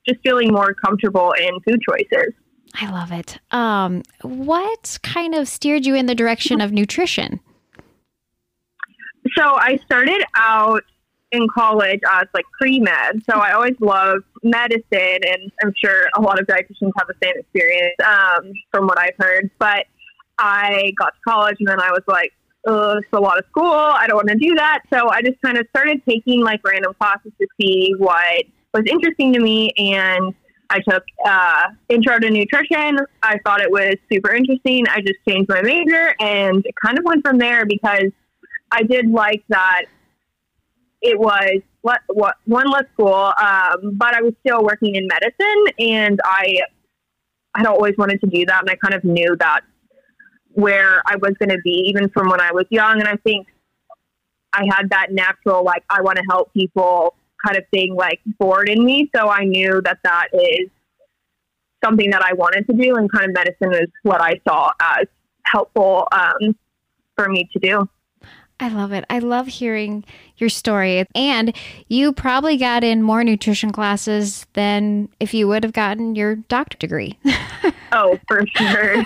just 0.08 0.20
feeling 0.22 0.52
more 0.52 0.74
comfortable 0.74 1.32
in 1.32 1.50
food 1.60 1.80
choices. 1.88 2.34
I 2.80 2.90
love 2.90 3.12
it. 3.12 3.38
Um, 3.50 4.02
what 4.22 4.98
kind 5.02 5.34
of 5.34 5.48
steered 5.48 5.84
you 5.84 5.94
in 5.94 6.06
the 6.06 6.14
direction 6.14 6.60
of 6.60 6.72
nutrition? 6.72 7.40
So 9.36 9.42
I 9.44 9.78
started 9.84 10.22
out 10.36 10.82
in 11.32 11.48
college 11.48 12.00
as 12.12 12.26
like 12.34 12.44
pre 12.58 12.78
med. 12.78 13.22
So 13.28 13.38
I 13.38 13.52
always 13.52 13.74
loved 13.80 14.24
medicine, 14.42 14.82
and 14.92 15.50
I'm 15.62 15.72
sure 15.82 16.04
a 16.16 16.20
lot 16.20 16.38
of 16.38 16.46
dietitians 16.46 16.92
have 16.98 17.08
the 17.08 17.14
same 17.22 17.34
experience 17.36 17.94
um, 18.04 18.52
from 18.70 18.86
what 18.86 18.98
I've 18.98 19.16
heard. 19.18 19.50
But 19.58 19.86
I 20.38 20.92
got 20.98 21.14
to 21.14 21.20
college, 21.26 21.56
and 21.58 21.68
then 21.68 21.80
I 21.80 21.90
was 21.90 22.02
like, 22.06 22.32
oh, 22.66 22.98
it's 22.98 23.08
a 23.12 23.20
lot 23.20 23.38
of 23.38 23.44
school. 23.46 23.64
I 23.64 24.06
don't 24.06 24.16
want 24.16 24.28
to 24.28 24.36
do 24.36 24.54
that. 24.54 24.80
So 24.92 25.08
I 25.08 25.22
just 25.22 25.40
kind 25.42 25.58
of 25.58 25.66
started 25.70 26.02
taking 26.08 26.42
like 26.42 26.60
random 26.64 26.94
classes 27.00 27.32
to 27.40 27.46
see 27.60 27.94
what 27.98 28.44
was 28.74 28.84
interesting 28.88 29.32
to 29.32 29.40
me. 29.40 29.70
And 29.78 30.34
I 30.70 30.80
took 30.80 31.04
uh, 31.26 31.68
intro 31.88 32.18
to 32.18 32.30
nutrition. 32.30 32.98
I 33.22 33.38
thought 33.44 33.60
it 33.60 33.70
was 33.70 33.94
super 34.10 34.34
interesting. 34.34 34.86
I 34.88 35.00
just 35.00 35.18
changed 35.28 35.48
my 35.48 35.62
major 35.62 36.14
and 36.20 36.64
kind 36.84 36.98
of 36.98 37.04
went 37.04 37.26
from 37.26 37.38
there 37.38 37.66
because 37.66 38.10
I 38.70 38.82
did 38.82 39.10
like 39.10 39.44
that 39.48 39.82
it 41.02 41.18
was 41.18 41.60
one 42.44 42.70
less 42.70 42.84
school, 42.94 43.32
um, 43.36 43.96
but 43.96 44.14
I 44.14 44.22
was 44.22 44.34
still 44.46 44.62
working 44.62 44.94
in 44.94 45.08
medicine, 45.08 45.64
and 45.78 46.20
I 46.24 46.60
had 47.56 47.66
always 47.66 47.94
wanted 47.98 48.20
to 48.20 48.28
do 48.28 48.46
that, 48.46 48.60
and 48.60 48.70
I 48.70 48.76
kind 48.76 48.94
of 48.94 49.04
knew 49.04 49.36
that 49.40 49.60
where 50.54 51.02
I 51.06 51.16
was 51.16 51.32
going 51.38 51.48
to 51.50 51.58
be, 51.64 51.86
even 51.88 52.08
from 52.10 52.28
when 52.28 52.40
I 52.40 52.52
was 52.52 52.66
young. 52.70 53.00
And 53.00 53.08
I 53.08 53.16
think 53.16 53.48
I 54.52 54.64
had 54.70 54.90
that 54.90 55.08
natural, 55.10 55.64
like, 55.64 55.82
I 55.90 56.02
want 56.02 56.18
to 56.18 56.24
help 56.30 56.52
people 56.54 57.14
kind 57.44 57.56
of 57.58 57.64
thing, 57.72 57.94
like, 57.94 58.20
bored 58.38 58.68
in 58.68 58.84
me. 58.84 59.10
So 59.14 59.28
I 59.28 59.44
knew 59.44 59.80
that 59.84 59.98
that 60.04 60.28
is 60.32 60.68
something 61.84 62.10
that 62.10 62.22
I 62.22 62.34
wanted 62.34 62.66
to 62.68 62.76
do, 62.76 62.94
and 62.96 63.10
kind 63.10 63.24
of 63.26 63.34
medicine 63.34 63.72
is 63.72 63.90
what 64.02 64.20
I 64.20 64.40
saw 64.46 64.70
as 64.80 65.06
helpful 65.44 66.06
um, 66.12 66.54
for 67.16 67.28
me 67.28 67.48
to 67.52 67.58
do. 67.58 67.88
I 68.60 68.68
love 68.68 68.92
it. 68.92 69.04
I 69.10 69.18
love 69.18 69.48
hearing 69.48 70.04
your 70.36 70.48
story. 70.48 71.04
And 71.14 71.54
you 71.88 72.12
probably 72.12 72.56
got 72.56 72.84
in 72.84 73.02
more 73.02 73.24
nutrition 73.24 73.72
classes 73.72 74.46
than 74.52 75.08
if 75.18 75.34
you 75.34 75.48
would 75.48 75.64
have 75.64 75.72
gotten 75.72 76.14
your 76.14 76.36
doctor 76.36 76.76
degree. 76.78 77.18
oh, 77.92 78.18
for 78.28 78.44
sure. 78.56 78.96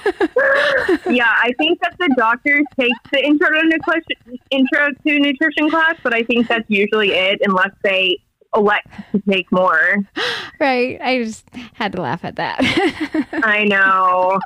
yeah, 1.10 1.32
I 1.42 1.52
think 1.58 1.80
that 1.80 1.96
the 1.98 2.14
doctors 2.16 2.64
take 2.78 2.92
the 3.12 3.24
intro 3.24 3.48
to 3.50 3.66
nutrition 3.66 4.38
intro 4.50 4.88
to 5.06 5.18
nutrition 5.18 5.70
class, 5.70 5.96
but 6.02 6.12
I 6.12 6.22
think 6.22 6.48
that's 6.48 6.68
usually 6.68 7.12
it 7.12 7.40
unless 7.42 7.72
they 7.82 8.18
elect 8.56 8.88
to 9.12 9.22
take 9.28 9.50
more. 9.52 9.98
Right. 10.58 10.98
I 11.02 11.22
just 11.22 11.44
had 11.74 11.92
to 11.92 12.00
laugh 12.00 12.24
at 12.24 12.36
that. 12.36 12.56
I 13.44 13.64
know. 13.64 14.38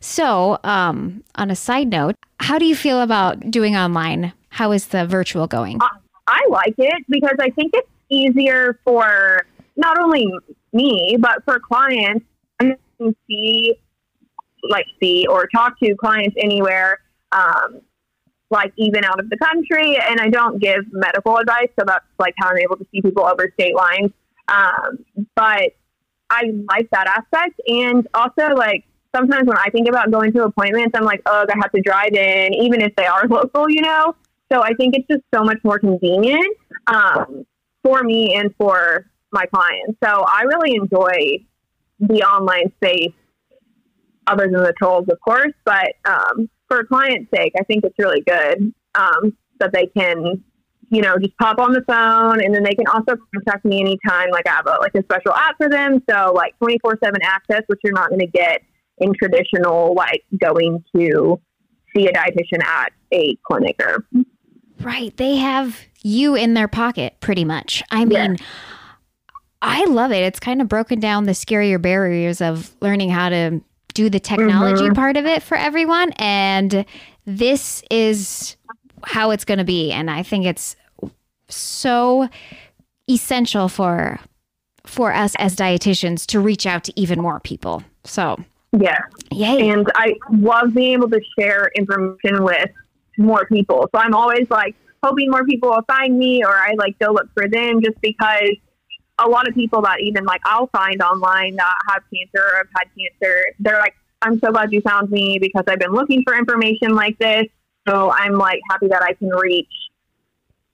So, 0.00 0.58
um, 0.64 1.24
on 1.36 1.50
a 1.50 1.56
side 1.56 1.88
note, 1.88 2.14
how 2.40 2.58
do 2.58 2.66
you 2.66 2.76
feel 2.76 3.00
about 3.00 3.50
doing 3.50 3.74
online? 3.74 4.34
How 4.50 4.72
is 4.72 4.88
the 4.88 5.06
virtual 5.06 5.46
going? 5.46 5.80
Uh, 5.80 5.88
I 6.26 6.46
like 6.50 6.74
it 6.76 7.04
because 7.08 7.36
I 7.40 7.48
think 7.50 7.72
it's 7.74 7.88
easier 8.10 8.78
for 8.84 9.46
not 9.76 9.98
only 9.98 10.30
me, 10.74 11.16
but 11.18 11.42
for 11.46 11.58
clients 11.58 12.26
to 12.60 12.76
see, 13.26 13.76
like, 14.68 14.86
see 15.00 15.26
or 15.26 15.48
talk 15.54 15.78
to 15.80 15.94
clients 15.96 16.36
anywhere, 16.38 17.00
um, 17.32 17.80
like, 18.50 18.72
even 18.76 19.04
out 19.04 19.20
of 19.20 19.28
the 19.30 19.36
country. 19.36 19.96
And 19.96 20.20
I 20.20 20.28
don't 20.28 20.60
give 20.60 20.84
medical 20.92 21.36
advice, 21.36 21.68
so 21.78 21.84
that's 21.86 22.04
like 22.18 22.34
how 22.38 22.50
I'm 22.50 22.58
able 22.58 22.76
to 22.76 22.86
see 22.92 23.02
people 23.02 23.26
over 23.26 23.50
state 23.54 23.74
lines. 23.74 24.12
Um, 24.48 25.04
but 25.34 25.72
I 26.30 26.52
like 26.68 26.88
that 26.90 27.06
aspect. 27.08 27.60
And 27.66 28.06
also, 28.14 28.54
like, 28.54 28.84
sometimes 29.14 29.46
when 29.46 29.58
I 29.58 29.68
think 29.70 29.88
about 29.88 30.10
going 30.10 30.32
to 30.32 30.44
appointments, 30.44 30.92
I'm 30.96 31.04
like, 31.04 31.22
oh, 31.26 31.46
I 31.48 31.54
have 31.60 31.72
to 31.72 31.80
drive 31.80 32.12
in, 32.12 32.54
even 32.54 32.80
if 32.80 32.94
they 32.96 33.06
are 33.06 33.26
local, 33.28 33.68
you 33.68 33.82
know? 33.82 34.14
So 34.52 34.62
I 34.62 34.74
think 34.74 34.94
it's 34.96 35.06
just 35.08 35.22
so 35.34 35.42
much 35.42 35.58
more 35.64 35.78
convenient 35.78 36.56
um, 36.86 37.44
for 37.82 38.02
me 38.02 38.36
and 38.36 38.54
for 38.56 39.06
my 39.32 39.44
clients. 39.46 39.98
So 40.04 40.24
I 40.26 40.42
really 40.42 40.76
enjoy 40.76 41.44
the 41.98 42.22
online 42.22 42.72
space, 42.76 43.12
other 44.26 44.44
than 44.44 44.62
the 44.62 44.72
trolls, 44.78 45.06
of 45.10 45.18
course. 45.20 45.52
But 45.64 45.94
um, 46.04 46.48
for 46.68 46.84
client's 46.84 47.30
sake, 47.34 47.52
I 47.58 47.64
think 47.64 47.84
it's 47.84 47.94
really 47.98 48.22
good 48.22 48.72
um, 48.94 49.36
that 49.60 49.72
they 49.72 49.86
can, 49.86 50.42
you 50.90 51.02
know, 51.02 51.16
just 51.18 51.36
pop 51.38 51.58
on 51.58 51.72
the 51.72 51.82
phone 51.86 52.42
and 52.42 52.54
then 52.54 52.62
they 52.62 52.74
can 52.74 52.86
also 52.88 53.16
contact 53.34 53.64
me 53.64 53.80
anytime. 53.80 54.30
Like 54.30 54.48
I 54.48 54.52
have 54.52 54.66
a, 54.66 54.76
like 54.80 54.94
a 54.94 55.02
special 55.02 55.34
app 55.34 55.56
for 55.56 55.68
them. 55.68 56.02
So 56.08 56.32
like 56.34 56.56
24 56.58 56.98
seven 57.02 57.20
access, 57.22 57.62
which 57.66 57.80
you're 57.84 57.94
not 57.94 58.08
going 58.08 58.20
to 58.20 58.26
get 58.26 58.62
in 58.98 59.12
traditional, 59.14 59.94
like 59.94 60.24
going 60.40 60.82
to 60.94 61.40
see 61.94 62.06
a 62.06 62.12
dietitian 62.12 62.62
at 62.64 62.92
a 63.12 63.36
clinic 63.46 63.76
or. 63.80 64.04
Right. 64.80 65.16
They 65.16 65.36
have 65.36 65.80
you 66.02 66.34
in 66.34 66.54
their 66.54 66.68
pocket 66.68 67.16
pretty 67.20 67.44
much. 67.44 67.82
I 67.90 68.04
mean, 68.04 68.34
yeah. 68.34 68.46
I 69.62 69.84
love 69.86 70.12
it. 70.12 70.22
It's 70.22 70.38
kind 70.38 70.60
of 70.60 70.68
broken 70.68 71.00
down 71.00 71.24
the 71.24 71.32
scarier 71.32 71.80
barriers 71.80 72.40
of 72.40 72.74
learning 72.80 73.10
how 73.10 73.30
to 73.30 73.60
do 73.96 74.10
the 74.10 74.20
technology 74.20 74.84
mm-hmm. 74.84 74.92
part 74.92 75.16
of 75.16 75.24
it 75.24 75.42
for 75.42 75.56
everyone. 75.56 76.12
And 76.16 76.84
this 77.24 77.82
is 77.90 78.56
how 79.04 79.30
it's 79.30 79.46
going 79.46 79.58
to 79.58 79.64
be. 79.64 79.90
And 79.90 80.10
I 80.10 80.22
think 80.22 80.44
it's 80.44 80.76
so 81.48 82.28
essential 83.08 83.68
for 83.68 84.20
for 84.84 85.12
us 85.12 85.34
as 85.38 85.56
dietitians 85.56 86.26
to 86.26 86.38
reach 86.38 86.66
out 86.66 86.84
to 86.84 87.00
even 87.00 87.20
more 87.20 87.40
people. 87.40 87.82
So 88.04 88.36
yeah. 88.78 88.98
Yay. 89.32 89.70
And 89.70 89.90
I 89.94 90.14
love 90.30 90.74
being 90.74 90.92
able 90.92 91.08
to 91.10 91.20
share 91.38 91.70
information 91.74 92.44
with 92.44 92.70
more 93.16 93.46
people. 93.46 93.88
So 93.94 94.00
I'm 94.00 94.14
always 94.14 94.50
like 94.50 94.76
hoping 95.02 95.30
more 95.30 95.44
people 95.44 95.70
will 95.70 95.84
find 95.86 96.18
me 96.18 96.44
or 96.44 96.54
I 96.54 96.74
like 96.76 96.98
go 96.98 97.12
look 97.12 97.28
for 97.32 97.48
them 97.48 97.80
just 97.82 97.98
because 98.02 98.50
a 99.18 99.28
lot 99.28 99.48
of 99.48 99.54
people 99.54 99.82
that 99.82 100.00
even 100.00 100.24
like 100.24 100.40
I'll 100.44 100.68
find 100.68 101.02
online 101.02 101.56
that 101.56 101.74
have 101.88 102.02
cancer 102.12 102.44
or 102.44 102.56
have 102.58 102.66
had 102.76 102.88
cancer, 102.96 103.44
they're 103.58 103.78
like, 103.78 103.94
I'm 104.22 104.38
so 104.38 104.50
glad 104.50 104.72
you 104.72 104.80
found 104.80 105.10
me 105.10 105.38
because 105.40 105.64
I've 105.66 105.78
been 105.78 105.92
looking 105.92 106.22
for 106.26 106.36
information 106.36 106.94
like 106.94 107.18
this. 107.18 107.46
So 107.88 108.12
I'm 108.12 108.34
like 108.34 108.60
happy 108.70 108.88
that 108.88 109.02
I 109.02 109.12
can 109.14 109.28
reach 109.28 109.72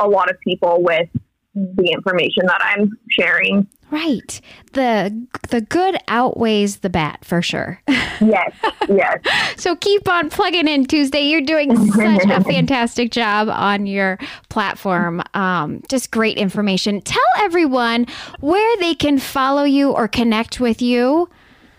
a 0.00 0.09
lot 0.09 0.31
of 0.31 0.38
people 0.40 0.83
with 0.83 1.09
the 1.55 1.90
information 1.92 2.46
that 2.46 2.61
I'm 2.62 2.90
sharing. 3.11 3.66
Right. 3.92 4.40
The 4.72 5.26
the 5.50 5.61
good 5.61 5.98
outweighs 6.09 6.78
the 6.78 6.88
bad 6.88 7.18
for 7.22 7.42
sure. 7.42 7.78
yes. 7.87 8.50
Yes. 8.88 9.18
so 9.61 9.76
keep 9.76 10.09
on 10.09 10.31
plugging 10.31 10.66
in 10.66 10.87
Tuesday. 10.87 11.20
You're 11.20 11.42
doing 11.42 11.76
such 11.92 12.24
a 12.24 12.42
fantastic 12.44 13.11
job 13.11 13.50
on 13.50 13.87
your 13.87 14.18
platform. 14.48 15.22
Um, 15.35 15.83
just 15.90 16.11
great 16.11 16.38
information. 16.38 17.02
Tell 17.02 17.22
everyone 17.37 18.07
where 18.40 18.78
they 18.78 18.94
can 18.94 19.18
follow 19.18 19.64
you 19.64 19.90
or 19.90 20.09
connect 20.09 20.59
with 20.59 20.81
you. 20.81 21.28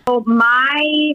So 0.08 0.24
my 0.28 1.14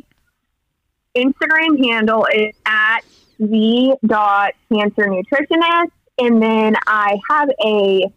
Instagram 1.17 1.89
handle 1.89 2.27
is 2.35 2.57
at 2.67 3.03
the 3.39 3.97
dot 4.05 4.55
cancer 4.69 5.05
nutritionist 5.05 5.93
and 6.19 6.43
then 6.43 6.75
I 6.89 7.21
have 7.31 7.51
a 7.65 8.13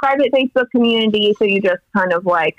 private 0.00 0.32
Facebook 0.32 0.70
community, 0.70 1.34
so 1.38 1.44
you 1.44 1.60
just 1.60 1.82
kind 1.96 2.12
of 2.12 2.26
like 2.26 2.56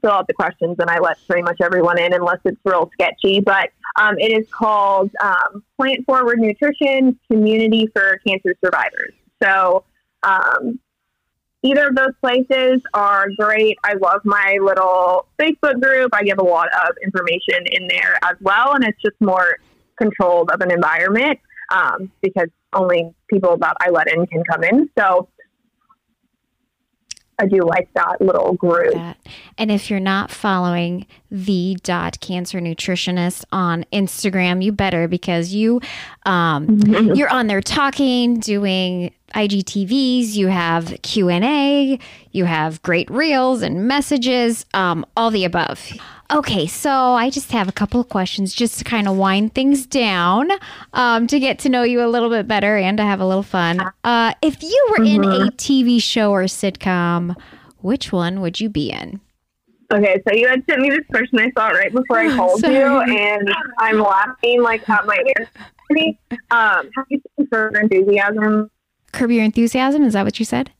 fill 0.00 0.12
out 0.12 0.26
the 0.26 0.34
questions 0.34 0.76
and 0.78 0.90
I 0.90 0.98
let 0.98 1.16
pretty 1.26 1.42
much 1.42 1.58
everyone 1.62 1.98
in 1.98 2.12
unless 2.12 2.38
it's 2.44 2.60
real 2.64 2.90
sketchy. 2.92 3.40
But 3.40 3.70
um, 3.96 4.18
it 4.18 4.32
is 4.38 4.46
called 4.50 5.10
um, 5.20 5.64
Plant 5.78 6.04
Forward 6.04 6.38
Nutrition 6.40 7.18
Community 7.30 7.88
for 7.94 8.20
Cancer 8.26 8.54
Survivors. 8.62 9.14
So 9.42 9.84
um, 10.22 10.78
either 11.62 11.88
of 11.88 11.96
those 11.96 12.12
places 12.20 12.82
are 12.92 13.26
great. 13.38 13.78
I 13.82 13.94
love 13.94 14.20
my 14.24 14.58
little 14.60 15.26
Facebook 15.38 15.80
group. 15.80 16.10
I 16.12 16.22
give 16.22 16.38
a 16.38 16.44
lot 16.44 16.68
of 16.86 16.94
information 17.02 17.66
in 17.70 17.88
there 17.88 18.18
as 18.22 18.36
well, 18.40 18.74
and 18.74 18.84
it's 18.84 19.00
just 19.02 19.16
more 19.20 19.56
controlled 19.96 20.50
of 20.50 20.60
an 20.60 20.70
environment 20.70 21.38
um, 21.72 22.10
because 22.20 22.48
only 22.72 23.14
people 23.30 23.56
that 23.58 23.76
I 23.80 23.90
let 23.90 24.08
in 24.12 24.26
can 24.26 24.42
come 24.44 24.64
in. 24.64 24.90
So 24.98 25.28
I 27.38 27.46
do 27.46 27.62
like 27.62 27.88
that 27.94 28.20
little 28.20 28.54
group. 28.54 28.94
that. 28.94 29.16
And 29.58 29.70
if 29.70 29.90
you're 29.90 30.00
not 30.00 30.30
following 30.30 31.06
the 31.30 31.76
dot 31.82 32.20
cancer 32.20 32.60
nutritionist 32.60 33.44
on 33.50 33.84
Instagram, 33.92 34.62
you 34.62 34.72
better 34.72 35.08
because 35.08 35.52
you 35.52 35.80
um, 36.26 36.78
you're 37.14 37.30
on 37.30 37.46
there 37.46 37.60
talking, 37.60 38.38
doing 38.40 39.12
IGTVs. 39.34 40.34
You 40.34 40.48
have 40.48 40.96
Q 41.02 41.28
and 41.28 41.44
A. 41.44 41.98
You 42.30 42.44
have 42.44 42.82
great 42.82 43.10
reels 43.10 43.62
and 43.62 43.86
messages. 43.88 44.64
Um, 44.74 45.04
all 45.16 45.30
the 45.30 45.44
above. 45.44 45.92
Okay, 46.32 46.66
so 46.66 46.90
I 46.90 47.28
just 47.30 47.52
have 47.52 47.68
a 47.68 47.72
couple 47.72 48.00
of 48.00 48.08
questions 48.08 48.54
just 48.54 48.78
to 48.78 48.84
kind 48.84 49.06
of 49.06 49.16
wind 49.16 49.54
things 49.54 49.86
down, 49.86 50.48
um, 50.94 51.26
to 51.26 51.38
get 51.38 51.58
to 51.60 51.68
know 51.68 51.82
you 51.82 52.04
a 52.04 52.08
little 52.08 52.30
bit 52.30 52.48
better 52.48 52.76
and 52.76 52.96
to 52.98 53.04
have 53.04 53.20
a 53.20 53.26
little 53.26 53.42
fun. 53.42 53.80
Uh, 54.02 54.32
if 54.42 54.62
you 54.62 54.86
were 54.90 55.04
in 55.04 55.22
a 55.22 55.50
TV 55.52 56.02
show 56.02 56.30
or 56.32 56.44
sitcom, 56.44 57.36
which 57.80 58.10
one 58.10 58.40
would 58.40 58.58
you 58.58 58.68
be 58.70 58.90
in? 58.90 59.20
Okay, 59.92 60.20
so 60.26 60.34
you 60.34 60.48
had 60.48 60.64
sent 60.68 60.80
me 60.80 60.90
this 60.90 61.06
question 61.10 61.38
I 61.38 61.50
saw 61.56 61.68
right 61.68 61.92
before 61.92 62.18
I 62.18 62.28
called 62.36 62.62
you, 62.62 62.70
and 62.70 63.48
I'm 63.78 64.00
laughing 64.00 64.62
like 64.62 64.88
at 64.88 65.06
my 65.06 65.18
ears. 65.38 65.48
Um, 66.50 66.90
have 66.96 67.04
you 67.10 67.20
seen 67.36 67.46
Curb 67.52 67.72
Your 67.74 67.82
Enthusiasm? 67.82 68.70
Curb 69.12 69.30
Your 69.30 69.44
Enthusiasm? 69.44 70.02
Is 70.02 70.14
that 70.14 70.24
what 70.24 70.38
you 70.38 70.46
said? 70.46 70.72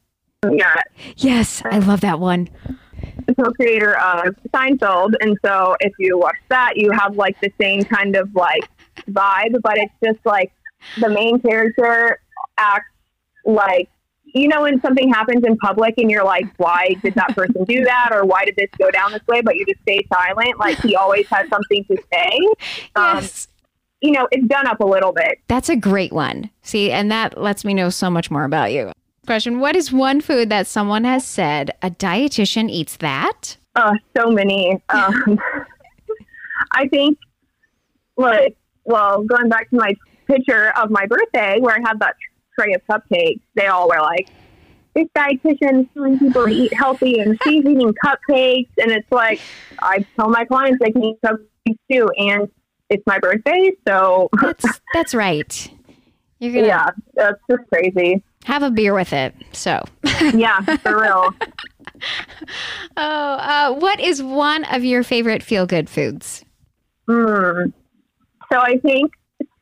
Yeah, 0.50 0.74
Yes, 1.16 1.62
I 1.64 1.78
love 1.78 2.00
that 2.00 2.18
one. 2.18 2.48
The 3.26 3.34
co-creator 3.34 3.96
of 3.98 4.34
Seinfeld, 4.52 5.14
and 5.20 5.36
so 5.44 5.76
if 5.80 5.92
you 5.98 6.18
watch 6.18 6.36
that, 6.48 6.72
you 6.76 6.90
have 6.92 7.16
like 7.16 7.40
the 7.40 7.52
same 7.60 7.82
kind 7.84 8.16
of 8.16 8.34
like 8.34 8.68
vibe, 9.08 9.60
but 9.62 9.76
it's 9.78 9.92
just 10.04 10.24
like 10.24 10.52
the 11.00 11.08
main 11.08 11.40
character 11.40 12.20
acts 12.58 12.90
like 13.44 13.88
you 14.26 14.48
know 14.48 14.62
when 14.62 14.80
something 14.80 15.12
happens 15.12 15.44
in 15.44 15.56
public 15.58 15.94
and 15.96 16.10
you're 16.10 16.24
like, 16.24 16.46
why 16.56 16.88
did 17.02 17.14
that 17.14 17.34
person 17.36 17.62
do 17.64 17.84
that, 17.84 18.10
or 18.12 18.24
why 18.24 18.44
did 18.44 18.56
this 18.56 18.68
go 18.78 18.90
down 18.90 19.12
this 19.12 19.24
way? 19.28 19.40
But 19.42 19.54
you 19.54 19.64
just 19.66 19.80
stay 19.82 20.04
silent. 20.12 20.58
Like 20.58 20.78
he 20.80 20.96
always 20.96 21.26
has 21.28 21.48
something 21.48 21.84
to 21.84 21.96
say. 22.12 22.38
Um, 22.96 23.16
Yes. 23.22 23.48
you 24.00 24.10
know, 24.12 24.26
it's 24.32 24.46
done 24.48 24.66
up 24.66 24.80
a 24.80 24.84
little 24.86 25.12
bit. 25.12 25.38
That's 25.48 25.68
a 25.68 25.76
great 25.76 26.12
one. 26.12 26.50
See, 26.62 26.90
and 26.90 27.10
that 27.12 27.40
lets 27.40 27.64
me 27.64 27.74
know 27.74 27.90
so 27.90 28.10
much 28.10 28.30
more 28.30 28.44
about 28.44 28.72
you. 28.72 28.90
Question 29.26 29.58
What 29.58 29.74
is 29.74 29.90
one 29.90 30.20
food 30.20 30.50
that 30.50 30.66
someone 30.66 31.04
has 31.04 31.24
said 31.24 31.70
a 31.82 31.90
dietitian 31.90 32.68
eats 32.68 32.96
that? 32.98 33.56
Uh, 33.74 33.94
so 34.16 34.30
many. 34.30 34.82
Um, 34.90 35.38
I 36.72 36.88
think, 36.88 37.18
like, 38.16 38.56
well, 38.84 39.22
going 39.22 39.48
back 39.48 39.70
to 39.70 39.76
my 39.76 39.94
picture 40.26 40.72
of 40.76 40.90
my 40.90 41.06
birthday 41.06 41.58
where 41.58 41.74
I 41.74 41.80
had 41.80 41.98
that 42.00 42.16
tray 42.58 42.74
of 42.74 42.82
cupcakes, 42.86 43.40
they 43.54 43.66
all 43.66 43.88
were 43.88 44.00
like, 44.00 44.28
this 44.94 45.08
dietitian 45.16 45.82
is 45.82 45.86
telling 45.94 46.18
people 46.18 46.44
to 46.44 46.50
eat 46.50 46.72
healthy 46.72 47.18
and 47.18 47.38
she's 47.42 47.64
eating 47.64 47.94
cupcakes. 48.04 48.68
And 48.78 48.92
it's 48.92 49.10
like, 49.10 49.40
I 49.80 50.06
tell 50.16 50.28
my 50.28 50.44
clients 50.44 50.78
they 50.80 50.92
can 50.92 51.02
eat 51.02 51.16
cupcakes 51.24 51.78
too. 51.90 52.08
And 52.16 52.48
it's 52.90 53.02
my 53.06 53.18
birthday. 53.18 53.72
So, 53.88 54.28
That's 54.40 54.80
that's 54.92 55.14
right. 55.14 55.70
You're 56.38 56.52
gonna 56.52 56.66
yeah, 56.66 56.90
that's 57.14 57.40
just 57.50 57.62
crazy. 57.72 58.22
Have 58.44 58.62
a 58.62 58.70
beer 58.70 58.94
with 58.94 59.12
it. 59.12 59.34
So, 59.52 59.84
Yeah, 60.34 60.60
for 60.60 61.00
real. 61.00 61.34
oh, 62.96 63.34
uh, 63.34 63.74
what 63.74 64.00
is 64.00 64.22
one 64.22 64.64
of 64.64 64.84
your 64.84 65.02
favorite 65.02 65.42
feel 65.42 65.66
good 65.66 65.88
foods? 65.88 66.44
Mm. 67.08 67.72
So 68.52 68.58
I 68.58 68.78
think 68.78 69.12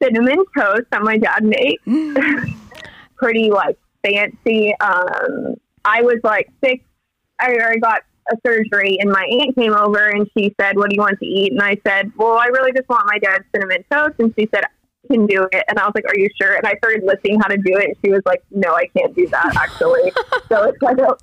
cinnamon 0.02 0.44
toast 0.56 0.82
that 0.90 1.02
my 1.02 1.18
dad 1.18 1.44
made. 1.44 1.78
pretty 3.16 3.50
like 3.50 3.78
fancy. 4.04 4.74
Um, 4.80 5.54
I 5.84 6.02
was 6.02 6.18
like 6.24 6.48
six. 6.62 6.84
I, 7.38 7.56
I 7.56 7.76
got 7.76 8.02
a 8.30 8.36
surgery, 8.46 8.98
and 9.00 9.10
my 9.10 9.24
aunt 9.24 9.54
came 9.56 9.74
over 9.74 10.08
and 10.08 10.28
she 10.36 10.54
said, 10.60 10.76
"What 10.76 10.90
do 10.90 10.96
you 10.96 11.00
want 11.00 11.18
to 11.20 11.26
eat?" 11.26 11.52
And 11.52 11.62
I 11.62 11.76
said, 11.86 12.12
"Well, 12.16 12.36
I 12.36 12.46
really 12.46 12.72
just 12.72 12.88
want 12.88 13.06
my 13.06 13.18
dad's 13.18 13.44
cinnamon 13.54 13.84
toast." 13.90 14.14
And 14.18 14.34
she 14.38 14.48
said, 14.54 14.64
"I 14.64 14.68
can 15.12 15.26
do 15.26 15.46
it." 15.52 15.64
And 15.68 15.78
I 15.78 15.84
was 15.84 15.92
like, 15.94 16.04
"Are 16.06 16.18
you 16.18 16.28
sure?" 16.40 16.54
And 16.54 16.66
I 16.66 16.74
started 16.78 17.02
listening 17.04 17.38
how 17.40 17.48
to 17.48 17.56
do 17.56 17.76
it, 17.76 17.84
and 17.88 17.96
she 18.04 18.10
was 18.10 18.22
like, 18.26 18.42
"No, 18.50 18.74
I 18.74 18.86
can't 18.96 19.14
do 19.14 19.26
that 19.28 19.56
actually." 19.56 20.12
so 20.48 20.62
it's 20.64 20.82
like 20.82 20.98
a 20.98 21.16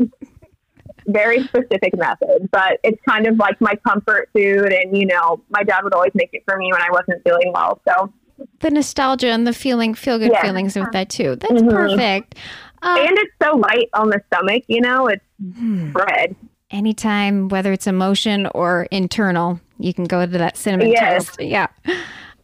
very 1.08 1.44
specific 1.46 1.98
method, 1.98 2.50
but 2.52 2.80
it's 2.84 3.02
kind 3.08 3.26
of 3.28 3.38
like 3.38 3.60
my 3.62 3.74
comfort 3.88 4.30
food. 4.34 4.72
And 4.72 4.96
you 4.96 5.06
know, 5.06 5.42
my 5.50 5.64
dad 5.64 5.84
would 5.84 5.94
always 5.94 6.12
make 6.14 6.30
it 6.34 6.44
for 6.48 6.58
me 6.58 6.72
when 6.72 6.82
I 6.82 6.90
wasn't 6.92 7.24
feeling 7.24 7.52
well. 7.54 7.82
So 7.88 8.12
The 8.60 8.70
nostalgia 8.70 9.28
and 9.32 9.46
the 9.46 9.54
feeling, 9.54 9.94
feel 9.94 10.18
good 10.20 10.32
Yeah. 10.32 10.42
feelings 10.42 10.76
with 10.76 10.92
that 10.94 11.10
too. 11.10 11.36
That's 11.36 11.62
Mhm. 11.62 11.70
perfect. 11.70 12.36
Uh, 12.82 12.96
and 13.00 13.18
it's 13.18 13.34
so 13.44 13.58
light 13.58 13.90
on 13.94 14.10
the 14.10 14.22
stomach, 14.28 14.64
you 14.68 14.80
know, 14.82 15.08
it's 15.08 15.24
hmm. 15.42 15.92
bread. 15.92 16.36
anytime, 16.72 17.50
whether 17.50 17.72
it's 17.74 17.88
emotion 17.88 18.48
or 18.54 18.88
internal, 18.92 19.60
you 19.80 19.92
can 19.92 20.06
go 20.06 20.24
to 20.24 20.38
that 20.38 20.56
cinnamon 20.56 20.90
Yes. 20.90 21.26
toast. 21.26 21.42
Yeah. 21.42 21.66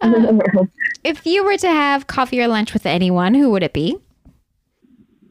Uh, 0.02 0.66
if 1.04 1.26
you 1.26 1.44
were 1.44 1.58
to 1.58 1.70
have 1.70 2.08
coffee 2.08 2.42
or 2.42 2.48
lunch 2.48 2.74
with 2.74 2.86
anyone, 2.86 3.34
who 3.34 3.50
would 3.52 3.64
it 3.64 3.74
be? 3.74 3.98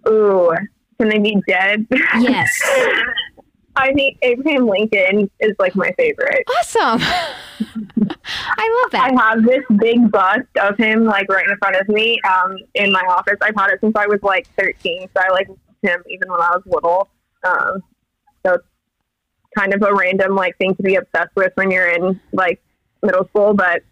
Ooh, 0.08 0.52
can 0.98 1.08
they 1.08 1.18
be 1.18 1.40
dead? 1.48 1.86
Yes. 2.18 2.60
I 3.76 3.92
think 3.92 4.18
Abraham 4.22 4.68
Lincoln 4.68 5.28
is 5.40 5.56
like 5.58 5.74
my 5.74 5.90
favorite. 5.96 6.44
Awesome. 6.58 7.00
I 8.56 8.82
love 8.82 8.92
that. 8.92 9.10
I 9.12 9.22
have 9.22 9.44
this 9.44 9.64
big 9.76 10.10
bust 10.10 10.46
of 10.60 10.76
him 10.76 11.04
like 11.04 11.28
right 11.28 11.46
in 11.48 11.56
front 11.56 11.76
of 11.76 11.88
me 11.88 12.20
um, 12.22 12.56
in 12.74 12.92
my 12.92 13.02
office. 13.08 13.36
I've 13.42 13.56
had 13.56 13.70
it 13.70 13.80
since 13.80 13.94
I 13.96 14.06
was 14.06 14.22
like 14.22 14.46
13, 14.56 15.08
so 15.08 15.22
I 15.22 15.30
like 15.32 15.48
him 15.82 16.02
even 16.08 16.30
when 16.30 16.40
I 16.40 16.50
was 16.50 16.62
little. 16.66 17.08
Um, 17.44 17.82
so 18.46 18.54
it's 18.54 18.64
kind 19.58 19.74
of 19.74 19.82
a 19.82 19.92
random 19.92 20.36
like 20.36 20.56
thing 20.58 20.76
to 20.76 20.82
be 20.82 20.94
obsessed 20.94 21.34
with 21.34 21.52
when 21.56 21.70
you're 21.70 21.88
in 21.88 22.20
like 22.32 22.62
middle 23.02 23.26
school, 23.28 23.54
but 23.54 23.82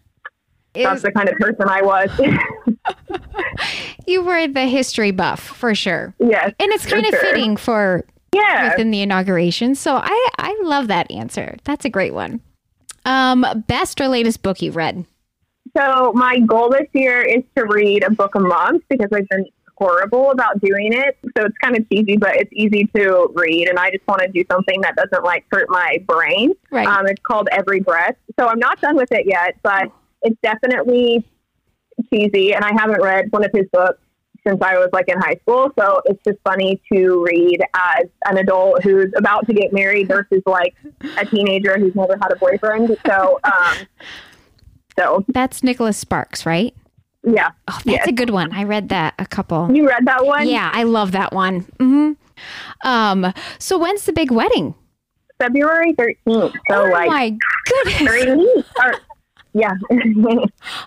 that's 0.73 1.01
the 1.03 1.11
kind 1.11 1.29
of 1.29 1.35
person 1.37 1.67
I 1.67 1.81
was. 1.81 2.09
you 4.07 4.23
were 4.23 4.47
the 4.47 4.65
history 4.67 5.11
buff 5.11 5.39
for 5.39 5.75
sure. 5.75 6.13
yes. 6.19 6.53
And 6.59 6.71
it's 6.71 6.85
kind 6.85 7.05
of 7.05 7.11
sure. 7.11 7.19
fitting 7.19 7.57
for 7.57 8.05
Yeah. 8.33 8.69
within 8.71 8.91
the 8.91 9.01
inauguration. 9.01 9.75
So 9.75 9.95
I, 9.95 10.29
I 10.37 10.59
love 10.63 10.87
that 10.87 11.09
answer. 11.11 11.57
That's 11.63 11.85
a 11.85 11.89
great 11.89 12.13
one. 12.13 12.41
Um, 13.05 13.45
best 13.67 13.99
or 14.01 14.07
latest 14.07 14.41
book 14.41 14.61
you've 14.61 14.75
read? 14.75 15.05
So 15.77 16.13
my 16.13 16.39
goal 16.39 16.69
this 16.69 16.87
year 16.93 17.21
is 17.21 17.43
to 17.55 17.65
read 17.65 18.03
a 18.03 18.11
book 18.11 18.35
a 18.35 18.39
month 18.39 18.83
because 18.89 19.09
I've 19.13 19.27
been 19.29 19.45
horrible 19.77 20.31
about 20.31 20.59
doing 20.61 20.93
it. 20.93 21.17
So 21.35 21.45
it's 21.45 21.57
kind 21.57 21.75
of 21.75 21.87
cheesy, 21.89 22.15
but 22.15 22.35
it's 22.35 22.51
easy 22.53 22.85
to 22.95 23.29
read, 23.33 23.67
and 23.67 23.79
I 23.79 23.89
just 23.89 24.05
want 24.07 24.21
to 24.21 24.27
do 24.27 24.43
something 24.51 24.79
that 24.81 24.95
doesn't 24.95 25.23
like 25.23 25.45
hurt 25.51 25.67
my 25.69 25.97
brain. 26.05 26.53
Right. 26.71 26.87
Um, 26.87 27.07
it's 27.07 27.21
called 27.23 27.49
Every 27.51 27.79
Breath. 27.79 28.15
So 28.39 28.47
I'm 28.47 28.59
not 28.59 28.79
done 28.81 28.95
with 28.95 29.11
it 29.11 29.25
yet, 29.25 29.55
but 29.63 29.91
it's 30.23 30.37
definitely 30.41 31.25
cheesy, 32.11 32.53
and 32.53 32.63
I 32.65 32.71
haven't 32.77 33.01
read 33.01 33.27
one 33.31 33.43
of 33.45 33.51
his 33.53 33.65
books 33.71 33.99
since 34.45 34.61
I 34.61 34.77
was 34.77 34.89
like 34.91 35.07
in 35.07 35.17
high 35.19 35.35
school. 35.41 35.71
So 35.79 36.01
it's 36.05 36.21
just 36.25 36.37
funny 36.43 36.81
to 36.91 37.23
read 37.23 37.59
as 37.75 38.07
an 38.25 38.37
adult 38.37 38.83
who's 38.83 39.11
about 39.15 39.45
to 39.47 39.53
get 39.53 39.71
married 39.71 40.07
versus 40.09 40.41
like 40.45 40.75
a 41.17 41.25
teenager 41.25 41.77
who's 41.79 41.95
never 41.95 42.17
had 42.21 42.31
a 42.33 42.35
boyfriend. 42.35 42.97
So, 43.07 43.39
um, 43.45 43.77
so 44.99 45.23
That's 45.29 45.63
Nicholas 45.63 45.97
Sparks, 45.97 46.45
right? 46.45 46.73
yeah. 47.25 47.51
Oh, 47.69 47.79
that's 47.85 47.85
Yes. 47.85 48.07
a 48.07 48.11
good 48.11 48.31
one. 48.31 48.51
I 48.51 48.63
read 48.65 48.89
that 48.89 49.13
a 49.17 49.25
couple. 49.25 49.71
You 49.73 49.87
read 49.87 50.05
that 50.07 50.25
one? 50.25 50.45
Yeah, 50.49 50.69
I 50.73 50.83
love 50.83 51.13
that 51.13 51.31
one. 51.31 51.61
hmm 51.79 52.11
Um, 52.83 53.33
so 53.59 53.77
when's 53.77 54.03
the 54.05 54.11
big 54.11 54.29
wedding? 54.29 54.75
February 55.39 55.93
13th. 55.93 56.17
So, 56.27 56.51
oh 56.71 56.83
like, 56.89 57.07
my 57.09 57.37
goodness. 57.65 57.97
three. 58.11 58.63
Or, 58.83 58.93
yeah. 59.53 59.73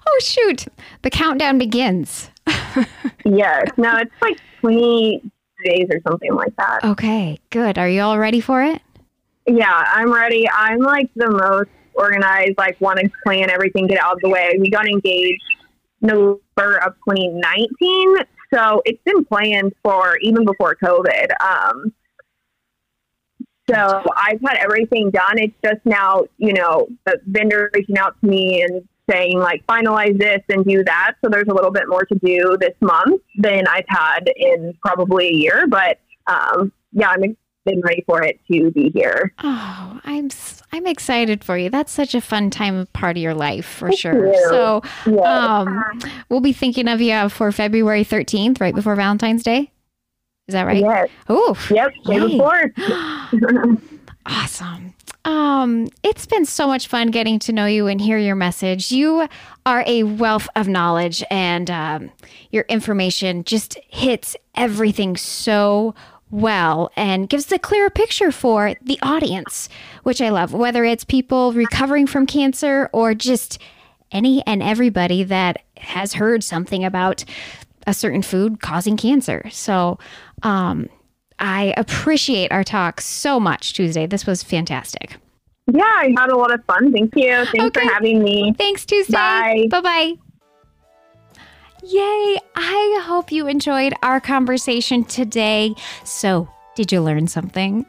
Oh 0.08 0.18
shoot. 0.20 0.66
The 1.02 1.10
countdown 1.10 1.58
begins. 1.58 2.30
yes. 3.24 3.68
No, 3.76 3.96
it's 3.96 4.12
like 4.22 4.38
20 4.60 5.30
days 5.64 5.86
or 5.90 6.00
something 6.06 6.34
like 6.34 6.54
that. 6.56 6.84
Okay, 6.84 7.38
good. 7.50 7.78
Are 7.78 7.88
you 7.88 8.02
all 8.02 8.18
ready 8.18 8.40
for 8.40 8.62
it? 8.62 8.80
Yeah, 9.46 9.84
I'm 9.92 10.12
ready. 10.12 10.48
I'm 10.48 10.80
like 10.80 11.10
the 11.14 11.30
most 11.30 11.70
organized, 11.94 12.54
like, 12.58 12.80
want 12.80 12.98
to 12.98 13.10
plan 13.24 13.50
everything, 13.50 13.86
get 13.86 14.02
out 14.02 14.14
of 14.14 14.20
the 14.22 14.28
way. 14.28 14.56
We 14.58 14.70
got 14.70 14.86
engaged 14.86 15.42
November 16.00 16.78
of 16.84 16.94
2019. 17.08 18.16
So 18.52 18.82
it's 18.84 19.02
been 19.04 19.24
planned 19.24 19.72
for 19.82 20.16
even 20.18 20.44
before 20.44 20.76
COVID. 20.76 21.28
Um, 21.40 21.92
so 23.70 24.02
I've 24.16 24.40
had 24.40 24.56
everything 24.58 25.10
done. 25.10 25.38
It's 25.38 25.54
just 25.64 25.84
now, 25.84 26.24
you 26.38 26.52
know, 26.52 26.88
the 27.04 27.18
vendor 27.26 27.70
reaching 27.74 27.98
out 27.98 28.16
to 28.20 28.26
me 28.26 28.62
and 28.62 28.86
saying 29.10 29.38
like 29.38 29.64
finalize 29.66 30.18
this 30.18 30.40
and 30.48 30.64
do 30.64 30.82
that. 30.84 31.12
So 31.24 31.30
there's 31.30 31.48
a 31.48 31.54
little 31.54 31.70
bit 31.70 31.84
more 31.88 32.04
to 32.04 32.14
do 32.24 32.56
this 32.60 32.74
month 32.80 33.22
than 33.38 33.66
I've 33.68 33.84
had 33.88 34.28
in 34.36 34.74
probably 34.82 35.28
a 35.28 35.32
year. 35.34 35.66
But 35.68 35.98
um, 36.26 36.72
yeah, 36.92 37.08
I'm 37.10 37.36
been 37.64 37.80
ready 37.80 38.04
for 38.06 38.22
it 38.22 38.38
to 38.50 38.70
be 38.70 38.90
here. 38.94 39.32
Oh, 39.42 40.00
I'm 40.04 40.28
I'm 40.72 40.86
excited 40.86 41.42
for 41.42 41.58
you. 41.58 41.68
That's 41.68 41.90
such 41.92 42.14
a 42.14 42.20
fun 42.20 42.48
time 42.50 42.86
part 42.92 43.16
of 43.16 43.22
your 43.22 43.34
life 43.34 43.66
for 43.66 43.88
Thank 43.88 43.98
sure. 43.98 44.26
you. 44.32 44.46
So, 44.48 44.82
Yeah. 45.04 45.58
um, 45.58 46.00
we'll 46.28 46.40
be 46.40 46.52
thinking 46.52 46.86
of 46.86 47.00
you 47.00 47.28
for 47.28 47.50
February 47.50 48.04
13th, 48.04 48.60
right 48.60 48.74
before 48.74 48.94
Valentine's 48.94 49.42
Day. 49.42 49.72
Is 50.48 50.52
that 50.52 50.66
right? 50.66 50.80
Yes. 50.80 51.08
Oh, 51.28 51.56
Yep. 51.70 51.92
Yay. 52.06 52.20
before. 52.20 52.72
Awesome. 54.28 54.92
Um, 55.24 55.88
it's 56.02 56.26
been 56.26 56.44
so 56.44 56.66
much 56.66 56.88
fun 56.88 57.12
getting 57.12 57.38
to 57.40 57.52
know 57.52 57.66
you 57.66 57.86
and 57.86 58.00
hear 58.00 58.18
your 58.18 58.34
message. 58.34 58.90
You 58.90 59.28
are 59.64 59.84
a 59.86 60.02
wealth 60.02 60.48
of 60.56 60.66
knowledge, 60.66 61.22
and 61.30 61.70
um, 61.70 62.10
your 62.50 62.64
information 62.68 63.44
just 63.44 63.78
hits 63.88 64.34
everything 64.56 65.16
so 65.16 65.94
well 66.30 66.90
and 66.96 67.28
gives 67.28 67.50
a 67.52 67.58
clearer 67.58 67.90
picture 67.90 68.32
for 68.32 68.74
the 68.82 68.98
audience, 69.00 69.68
which 70.02 70.20
I 70.20 70.30
love, 70.30 70.52
whether 70.52 70.84
it's 70.84 71.04
people 71.04 71.52
recovering 71.52 72.08
from 72.08 72.26
cancer 72.26 72.90
or 72.92 73.14
just 73.14 73.60
any 74.10 74.44
and 74.46 74.60
everybody 74.60 75.22
that 75.24 75.62
has 75.76 76.14
heard 76.14 76.42
something 76.42 76.84
about 76.84 77.24
a 77.86 77.94
certain 77.94 78.22
food 78.22 78.60
causing 78.60 78.96
cancer. 78.96 79.48
So, 79.50 79.98
um, 80.42 80.88
I 81.38 81.74
appreciate 81.76 82.50
our 82.50 82.64
talk 82.64 83.00
so 83.00 83.38
much, 83.38 83.74
Tuesday. 83.74 84.06
This 84.06 84.26
was 84.26 84.42
fantastic. 84.42 85.16
yeah, 85.70 85.82
I 85.84 86.14
had 86.18 86.30
a 86.30 86.36
lot 86.36 86.52
of 86.52 86.64
fun. 86.64 86.92
Thank 86.92 87.14
you. 87.16 87.44
Thanks 87.46 87.58
Okay. 87.58 87.86
for 87.86 87.92
having 87.92 88.22
me. 88.22 88.54
Thanks, 88.56 88.86
Tuesday. 88.86 89.12
Bye. 89.12 89.66
Bye 89.70 89.80
bye. 89.80 90.12
Yay. 91.82 92.38
I 92.56 93.00
hope 93.04 93.30
you 93.30 93.46
enjoyed 93.46 93.92
our 94.02 94.20
conversation 94.20 95.04
today. 95.04 95.74
So, 96.04 96.48
did 96.76 96.92
you 96.92 97.00
learn 97.00 97.26
something? 97.26 97.86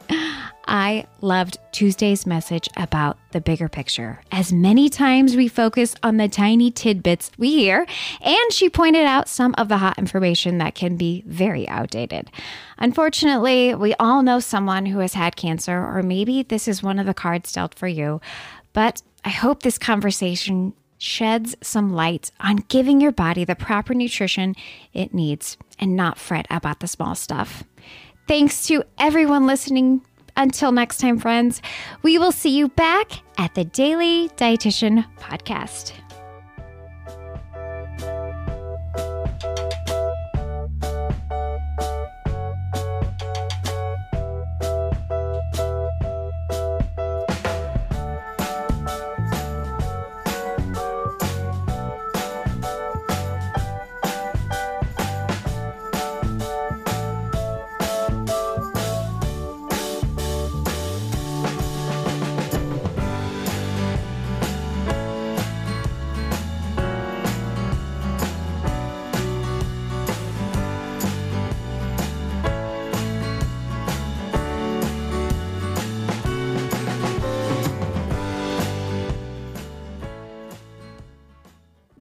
I 0.69 1.06
loved 1.21 1.60
Tuesday's 1.71 2.26
message 2.26 2.67
about 2.76 3.17
the 3.32 3.41
bigger 3.41 3.69
picture. 3.69 4.21
As 4.32 4.52
many 4.52 4.89
times 4.89 5.36
we 5.36 5.47
focus 5.47 5.95
on 6.04 6.17
the 6.17 6.28
tiny 6.28 6.71
tidbits 6.71 7.30
we 7.38 7.52
hear, 7.52 7.86
and 8.21 8.54
she 8.54 8.69
pointed 8.69 9.06
out 9.06 9.28
some 9.30 9.54
of 9.58 9.67
the 9.67 9.78
hot 9.78 9.97
information 9.97 10.58
that 10.58 10.73
can 10.73 10.97
be 10.97 11.23
very 11.28 11.67
outdated. 11.67 12.32
Unfortunately, 12.78 13.76
we 13.76 13.93
all 13.95 14.23
know 14.23 14.39
someone 14.39 14.86
who 14.86 15.00
has 15.00 15.13
had 15.13 15.36
cancer, 15.36 15.78
or 15.78 16.02
maybe 16.02 16.43
this 16.43 16.67
is 16.67 16.82
one 16.82 16.97
of 16.97 17.06
the 17.06 17.13
cards 17.13 17.52
dealt 17.52 17.76
for 17.76 17.88
you. 17.88 18.19
But 18.73 19.02
I 19.26 19.30
hope 19.30 19.63
this 19.63 19.78
conversation 19.78 20.73
sheds 20.97 21.56
some 21.62 21.93
light 21.93 22.32
on 22.39 22.58
giving 22.67 23.00
your 23.00 23.12
body 23.12 23.43
the 23.43 23.56
proper 23.56 23.93
nutrition 23.93 24.56
it 24.93 25.13
needs 25.13 25.58
and 25.78 25.95
not 25.95 26.17
fret 26.17 26.47
about 26.50 26.80
the 26.80 26.88
small 26.88 27.15
stuff. 27.15 27.63
Thanks 28.28 28.68
to 28.68 28.84
everyone 28.98 29.48
listening. 29.48 30.02
Until 30.36 30.72
next 30.72 30.98
time, 30.98 31.18
friends, 31.18 31.62
we 32.04 32.18
will 32.18 32.32
see 32.32 32.56
you 32.56 32.68
back 32.68 33.12
at 33.38 33.56
the 33.56 33.63
Daily 33.63 34.30
Dietitian 34.38 35.06
Podcast. 35.18 35.94